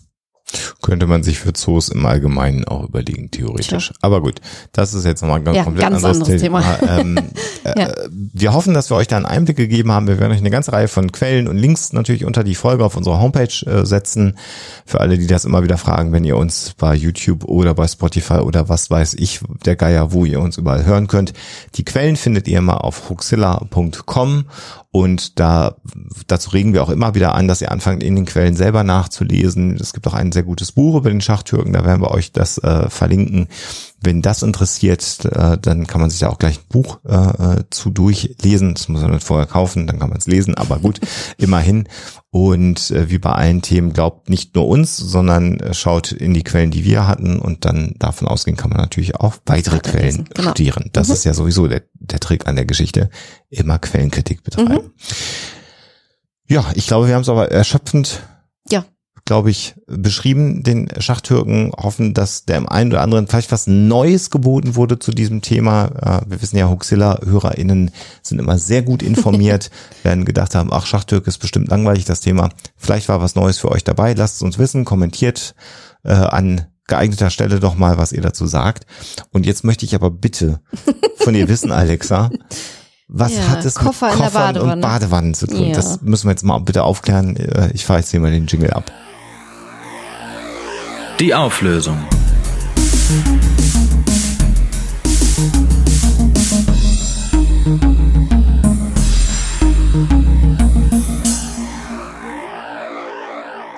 [0.82, 3.89] Könnte man sich für Zoos im Allgemeinen auch überlegen, theoretisch.
[3.89, 3.95] Ja.
[4.02, 4.39] Aber gut,
[4.72, 6.62] das ist jetzt nochmal ein ganz ja, komplett ganz anderes, anderes Thema.
[6.62, 7.00] Thema.
[7.00, 7.18] Ähm,
[7.66, 7.93] äh, ja.
[8.10, 10.08] Wir hoffen, dass wir euch da einen Einblick gegeben haben.
[10.08, 12.95] Wir werden euch eine ganze Reihe von Quellen und Links natürlich unter die Folge auf
[12.95, 14.38] unserer Homepage äh, setzen.
[14.86, 18.36] Für alle, die das immer wieder fragen, wenn ihr uns bei YouTube oder bei Spotify
[18.36, 21.34] oder was weiß ich, der Geier, wo ihr uns überall hören könnt.
[21.76, 24.45] Die Quellen findet ihr mal auf huxilla.com
[24.92, 25.76] und da,
[26.28, 29.76] dazu regen wir auch immer wieder an, dass ihr anfangt, in den Quellen selber nachzulesen.
[29.76, 32.58] Es gibt auch ein sehr gutes Buch über den Schachtürken, da werden wir euch das
[32.60, 33.48] äh, verlinken.
[34.00, 37.64] Wenn das interessiert, äh, dann kann man sich da auch gleich ein Buch äh, äh
[37.72, 38.76] zu durchlesen.
[38.76, 41.00] Das muss man nicht vorher kaufen, dann kann man es lesen, aber gut,
[41.38, 41.88] immerhin.
[42.30, 46.43] Und äh, wie bei allen Themen glaubt nicht nur uns, sondern äh, schaut in die
[46.43, 50.50] Quellen, die wir hatten und dann davon ausgehen kann man natürlich auch weitere Quellen genau.
[50.50, 50.89] studieren.
[50.93, 51.14] Das mhm.
[51.14, 53.10] ist ja sowieso der, der Trick an der Geschichte,
[53.50, 54.74] immer Quellenkritik betreiben.
[54.74, 54.91] Mhm.
[56.50, 58.22] Ja, ich glaube, wir haben es aber erschöpfend
[59.28, 64.32] glaube ich, beschrieben, den Schachtürken, hoffen, dass der im einen oder anderen vielleicht was Neues
[64.32, 66.24] geboten wurde zu diesem Thema.
[66.28, 67.92] Wir wissen ja, Huxilla-HörerInnen
[68.24, 69.70] sind immer sehr gut informiert,
[70.04, 72.50] werden gedacht haben, ach, Schachtürke ist bestimmt langweilig, das Thema.
[72.78, 74.14] Vielleicht war was Neues für euch dabei.
[74.14, 75.54] Lasst es uns wissen, kommentiert
[76.04, 78.86] äh, an geeigneter Stelle doch mal, was ihr dazu sagt.
[79.32, 80.62] Und jetzt möchte ich aber bitte
[81.18, 82.32] von dir wissen, Alexa,
[83.10, 84.74] was ja, hat es Koffer mit Koffern Badewanne.
[84.74, 85.68] und Badewannen zu tun?
[85.68, 85.76] Ja.
[85.76, 87.36] Das müssen wir jetzt mal bitte aufklären.
[87.36, 88.92] Äh, ich fahre jetzt hier mal den Jingle ab.
[91.20, 91.97] Die Auflösung.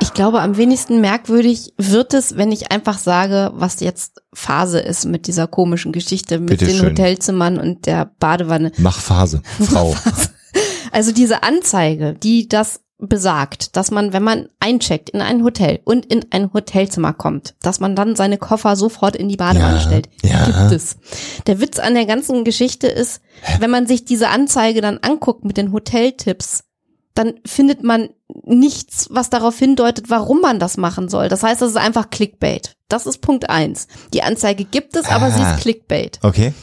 [0.02, 5.06] Ich glaube, am wenigsten merkwürdig wird es, wenn ich einfach sage, was jetzt Phase ist
[5.06, 6.90] mit dieser komischen Geschichte mit Bitte den schön.
[6.90, 8.74] Hotelzimmern und der Badewanne.
[8.78, 9.96] Mach Phase, Frau.
[10.92, 16.06] Also diese Anzeige, die das besagt, dass man, wenn man eincheckt in ein Hotel und
[16.06, 20.10] in ein Hotelzimmer kommt, dass man dann seine Koffer sofort in die Badewanne Ja, stellt,
[20.22, 20.46] ja.
[20.46, 20.98] gibt es.
[21.48, 23.22] Der Witz an der ganzen Geschichte ist,
[23.60, 26.66] wenn man sich diese Anzeige dann anguckt mit den Hoteltipps,
[27.16, 28.10] dann findet man
[28.46, 31.28] nichts, was darauf hindeutet, warum man das machen soll.
[31.28, 32.76] Das heißt, das ist einfach Clickbait.
[32.88, 33.88] Das ist Punkt eins.
[34.14, 35.56] Die Anzeige gibt es, aber sie Ah.
[35.56, 36.20] ist Clickbait.
[36.22, 36.54] Okay.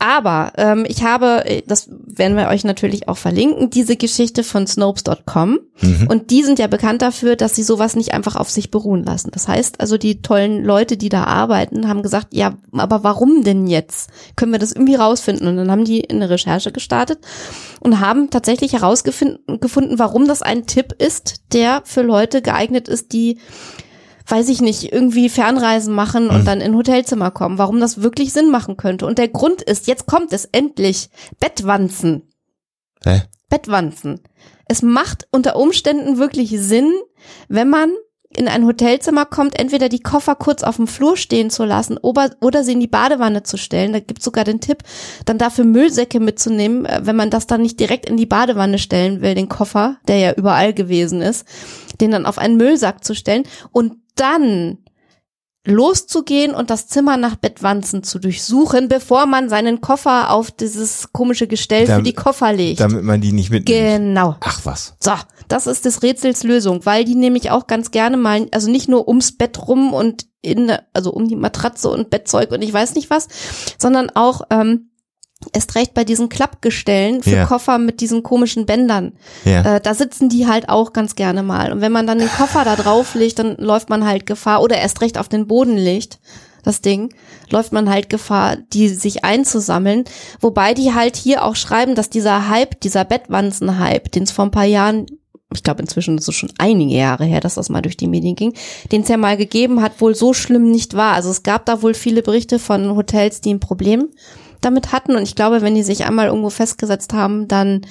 [0.00, 4.64] Aber ähm, ich habe, äh, das werden wir euch natürlich auch verlinken, diese Geschichte von
[4.64, 5.58] Snopes.com.
[5.80, 6.06] Mhm.
[6.08, 9.30] Und die sind ja bekannt dafür, dass sie sowas nicht einfach auf sich beruhen lassen.
[9.32, 13.66] Das heißt also, die tollen Leute, die da arbeiten, haben gesagt, ja, aber warum denn
[13.66, 14.10] jetzt?
[14.36, 15.48] Können wir das irgendwie rausfinden?
[15.48, 17.18] Und dann haben die eine Recherche gestartet
[17.80, 23.12] und haben tatsächlich herausgefunden, gefunden, warum das ein Tipp ist, der für Leute geeignet ist,
[23.12, 23.38] die
[24.28, 28.50] weiß ich nicht, irgendwie Fernreisen machen und dann in Hotelzimmer kommen, warum das wirklich Sinn
[28.50, 29.06] machen könnte.
[29.06, 31.08] Und der Grund ist, jetzt kommt es endlich,
[31.40, 32.22] Bettwanzen.
[33.04, 33.22] Hä?
[33.48, 34.20] Bettwanzen.
[34.66, 36.92] Es macht unter Umständen wirklich Sinn,
[37.48, 37.90] wenn man
[38.36, 42.30] in ein Hotelzimmer kommt, entweder die Koffer kurz auf dem Flur stehen zu lassen oder,
[42.42, 43.94] oder sie in die Badewanne zu stellen.
[43.94, 44.82] Da gibt's sogar den Tipp,
[45.24, 49.22] dann dafür Müllsäcke mitzunehmen, äh, wenn man das dann nicht direkt in die Badewanne stellen
[49.22, 51.46] will, den Koffer, der ja überall gewesen ist,
[52.00, 54.78] den dann auf einen Müllsack zu stellen und dann
[55.66, 61.46] loszugehen und das Zimmer nach Bettwanzen zu durchsuchen, bevor man seinen Koffer auf dieses komische
[61.46, 62.80] Gestell für Damit- die Koffer legt.
[62.80, 63.66] Damit man die nicht mitnimmt.
[63.78, 64.36] Genau.
[64.40, 64.94] Ach was.
[65.00, 65.12] So,
[65.48, 69.08] das ist des Rätsels Lösung, weil die nämlich auch ganz gerne mal, also nicht nur
[69.08, 73.10] ums Bett rum und in, also um die Matratze und Bettzeug und ich weiß nicht
[73.10, 73.28] was,
[73.78, 74.87] sondern auch ähm,
[75.52, 77.46] erst recht bei diesen Klappgestellen für Ja.
[77.46, 79.12] Koffer mit diesen komischen Bändern.
[79.44, 79.76] Ja.
[79.76, 81.72] Äh, da sitzen die halt auch ganz gerne mal.
[81.72, 84.76] Und wenn man dann den Koffer da drauf legt, dann läuft man halt Gefahr oder
[84.76, 86.18] erst recht auf den Boden legt,
[86.64, 87.14] das Ding,
[87.50, 90.04] läuft man halt Gefahr, die sich einzusammeln.
[90.40, 94.50] Wobei die halt hier auch schreiben, dass dieser Hype, dieser Bettwanzen-Hype, den es vor ein
[94.50, 95.06] paar Jahren
[95.54, 98.36] ich glaube inzwischen ist es schon einige Jahre her, dass das mal durch die Medien
[98.36, 98.52] ging,
[98.92, 101.14] den es ja mal gegeben hat, wohl so schlimm nicht war.
[101.14, 104.08] Also es gab da wohl viele Berichte von Hotels, die ein Problem
[104.60, 105.16] damit hatten.
[105.16, 107.82] Und ich glaube, wenn die sich einmal irgendwo festgesetzt haben, dann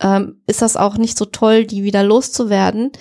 [0.00, 2.92] ähm, ist das auch nicht so toll, die wieder loszuwerden.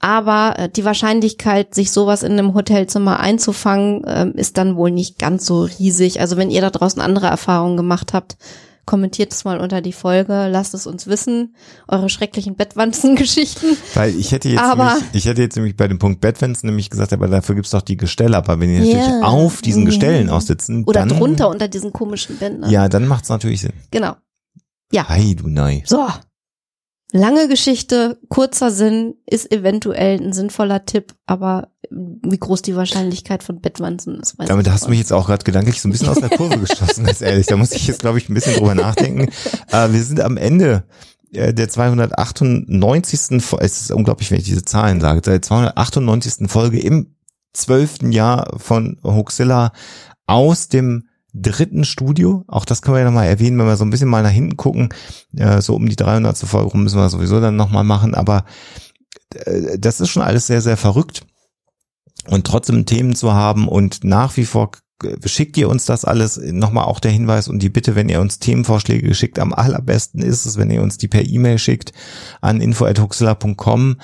[0.00, 5.18] Aber äh, die Wahrscheinlichkeit, sich sowas in einem Hotelzimmer einzufangen, ähm, ist dann wohl nicht
[5.18, 6.20] ganz so riesig.
[6.20, 8.36] Also wenn ihr da draußen andere Erfahrungen gemacht habt,
[8.86, 11.54] kommentiert es mal unter die Folge, lasst es uns wissen,
[11.88, 13.76] eure schrecklichen Bettwanzen-Geschichten.
[13.94, 16.88] Weil ich hätte jetzt Aber- nämlich, ich hätte jetzt nämlich bei dem Punkt Bettwanzen nämlich
[16.88, 18.36] gesagt, aber dafür gibt's doch die Gestelle.
[18.36, 19.22] Aber wenn die natürlich Ja.
[19.22, 19.86] auf diesen Ja.
[19.86, 22.70] Gestellen aussitzen, Oder dann, drunter unter diesen komischen Bändern.
[22.70, 23.72] Ja, dann macht's natürlich Sinn.
[23.90, 24.14] Genau.
[24.94, 25.82] Hi, du Nei.
[25.84, 26.06] So.
[27.16, 33.60] Lange Geschichte, kurzer Sinn, ist eventuell ein sinnvoller Tipp, aber wie groß die Wahrscheinlichkeit von
[33.60, 36.08] Bettwanzen ist, weiß Damit ich hast du mich jetzt auch gerade gedanklich so ein bisschen
[36.08, 37.46] aus der Kurve geschossen, ganz ehrlich.
[37.46, 39.28] Da muss ich jetzt, glaube ich, ein bisschen drüber nachdenken.
[39.70, 40.84] Äh, wir sind am Ende
[41.32, 43.42] äh, der 298.
[43.42, 45.20] Fo- Es ist unglaublich, wenn ich diese Zahlen sage.
[45.20, 46.50] Der 298.
[46.50, 47.14] Folge im
[47.52, 49.72] zwölften Jahr von Hoaxilla
[50.26, 51.08] aus dem
[51.42, 52.44] dritten Studio.
[52.48, 54.56] Auch das können wir ja nochmal erwähnen, wenn wir so ein bisschen mal nach hinten
[54.56, 54.90] gucken.
[55.36, 56.36] Äh, so um die 300.
[56.38, 58.14] Folge rum müssen wir sowieso dann nochmal machen.
[58.14, 58.44] Aber
[59.34, 61.26] äh, das ist schon alles sehr, sehr verrückt
[62.28, 64.70] und trotzdem Themen zu haben und nach wie vor
[65.24, 66.38] schickt ihr uns das alles.
[66.38, 70.46] Nochmal auch der Hinweis und die Bitte, wenn ihr uns Themenvorschläge schickt, am allerbesten ist
[70.46, 71.92] es, wenn ihr uns die per E-Mail schickt
[72.40, 73.96] an info.huxela.com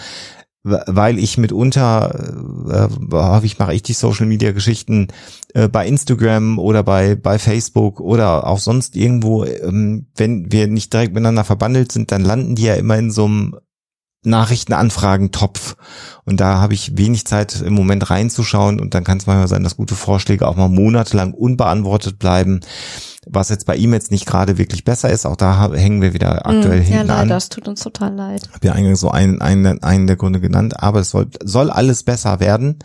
[0.65, 5.09] weil ich mitunter, äh, ich mache ich die Social Media Geschichten
[5.55, 10.93] äh, bei Instagram oder bei bei Facebook oder auch sonst irgendwo, ähm, wenn wir nicht
[10.93, 13.57] direkt miteinander verbandelt sind, dann landen die ja immer in so einem
[14.25, 15.77] Nachrichtenanfragen-Topf.
[16.25, 18.79] Und da habe ich wenig Zeit im Moment reinzuschauen.
[18.81, 22.61] Und dann kann es manchmal sein, dass gute Vorschläge auch mal monatelang unbeantwortet bleiben,
[23.27, 25.27] was jetzt bei E-Mails nicht gerade wirklich besser ist.
[25.27, 27.29] Auch da hängen wir wieder aktuell Hm, ja, hinten leider, an.
[27.29, 28.49] das tut uns total leid.
[28.53, 32.03] Habe ja eingangs so einen, einen, einen der Gründe genannt, aber es soll, soll alles
[32.03, 32.79] besser werden.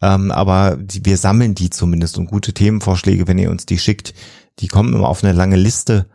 [0.00, 4.14] Ähm, aber die, wir sammeln die zumindest und gute Themenvorschläge, wenn ihr uns die schickt,
[4.58, 6.06] die kommen immer auf eine lange Liste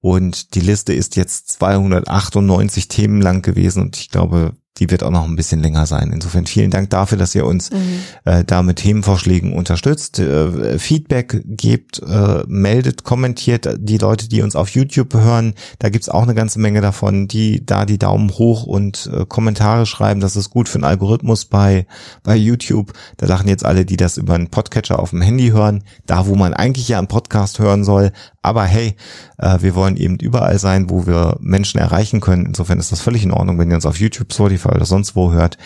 [0.00, 5.10] und die Liste ist jetzt 298 Themen lang gewesen und ich glaube, die wird auch
[5.10, 6.10] noch ein bisschen länger sein.
[6.12, 7.76] Insofern vielen Dank dafür, dass ihr uns Mhm.
[8.24, 14.56] äh, da mit Themenvorschlägen unterstützt, äh, Feedback gebt, äh, meldet, kommentiert die Leute, die uns
[14.56, 15.54] auf YouTube hören.
[15.80, 19.84] Da gibt's auch eine ganze Menge davon, die da die Daumen hoch und äh, Kommentare
[19.84, 20.20] schreiben.
[20.20, 21.86] Das ist gut für den Algorithmus bei,
[22.22, 22.92] bei YouTube.
[23.18, 26.36] Da lachen jetzt alle, die das über einen Podcatcher auf dem Handy hören, da wo
[26.36, 28.12] man eigentlich ja einen Podcast hören soll.
[28.40, 28.94] Aber hey,
[29.36, 32.46] äh, wir wollen eben überall sein, wo wir Menschen erreichen können.
[32.46, 35.32] Insofern ist das völlig in Ordnung, wenn ihr uns auf YouTube, Spotify oder sonst wo
[35.32, 35.58] hört.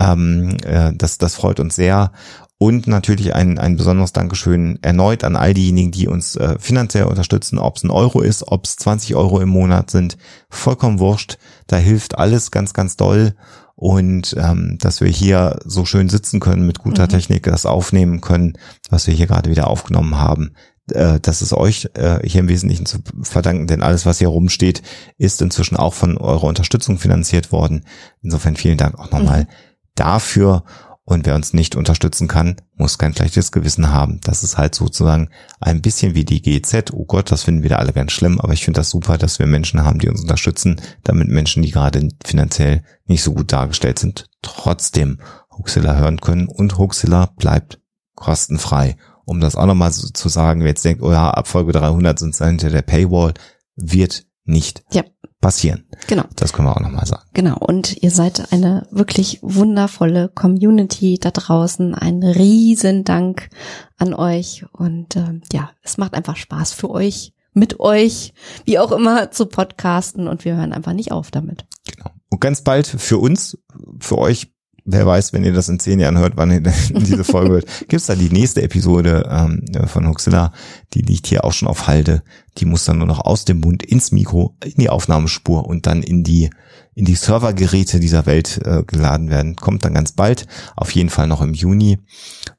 [0.00, 2.12] Ähm, äh, das, das freut uns sehr.
[2.60, 7.58] Und natürlich ein, ein besonderes Dankeschön erneut an all diejenigen, die uns äh, finanziell unterstützen,
[7.58, 10.18] ob es ein Euro ist, ob es 20 Euro im Monat sind,
[10.50, 11.38] vollkommen wurscht.
[11.68, 13.34] Da hilft alles ganz, ganz doll.
[13.76, 17.10] Und ähm, dass wir hier so schön sitzen können mit guter Mhm.
[17.10, 18.58] Technik, das aufnehmen können,
[18.90, 20.50] was wir hier gerade wieder aufgenommen haben.
[20.92, 24.82] Äh, das ist euch äh, hier im Wesentlichen zu verdanken, denn alles, was hier rumsteht,
[25.16, 27.84] ist inzwischen auch von eurer Unterstützung finanziert worden.
[28.22, 29.48] Insofern vielen Dank auch nochmal
[29.94, 30.64] dafür.
[31.04, 34.20] Und wer uns nicht unterstützen kann, muss kein schlechtes Gewissen haben.
[34.24, 36.92] Das ist halt sozusagen ein bisschen wie die GZ.
[36.92, 39.38] Oh Gott, das finden wir da alle ganz schlimm, aber ich finde das super, dass
[39.38, 43.98] wir Menschen haben, die uns unterstützen, damit Menschen, die gerade finanziell nicht so gut dargestellt
[43.98, 45.18] sind, trotzdem
[45.50, 46.46] Hoaxilla hören können.
[46.46, 47.80] Und Hoaxilla bleibt
[48.14, 48.98] kostenfrei.
[49.28, 52.18] Um das auch nochmal so zu sagen, wer jetzt denkt, oh ja, ab Folge 300
[52.18, 53.34] sind sie hinter der Paywall,
[53.76, 55.02] wird nicht Ja.
[55.42, 55.84] passieren.
[56.06, 56.24] Genau.
[56.36, 57.28] Das können wir auch nochmal sagen.
[57.34, 61.94] Genau, und ihr seid eine wirklich wundervolle Community da draußen.
[61.94, 63.50] Ein riesen Dank
[63.98, 64.64] an euch.
[64.72, 68.32] Und ähm, ja, es macht einfach Spaß für euch, mit euch,
[68.64, 70.26] wie auch immer, zu podcasten.
[70.26, 71.66] Und wir hören einfach nicht auf damit.
[71.94, 72.10] Genau.
[72.30, 73.58] Und ganz bald für uns,
[74.00, 74.52] für euch,
[74.90, 78.06] wer weiß, wenn ihr das in zehn Jahren hört, wann ihr diese Folge hört, gibt's
[78.06, 80.52] da die nächste Episode ähm, von Huxilla.
[80.94, 82.22] Die liegt hier auch schon auf Halde.
[82.56, 86.02] Die muss dann nur noch aus dem Mund ins Mikro, in die Aufnahmespur und dann
[86.02, 86.50] in die
[86.94, 89.54] in die Servergeräte dieser Welt äh, geladen werden.
[89.54, 91.98] Kommt dann ganz bald, auf jeden Fall noch im Juni.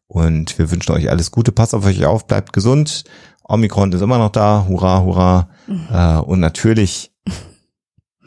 [0.07, 1.51] Und wir wünschen euch alles Gute.
[1.51, 3.03] Passt auf euch auf, bleibt gesund.
[3.43, 4.65] Omikron ist immer noch da.
[4.67, 5.49] Hurra, hurra.
[5.91, 7.11] Äh, und natürlich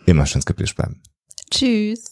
[0.06, 1.02] immer schön skeptisch bleiben.
[1.50, 2.11] Tschüss.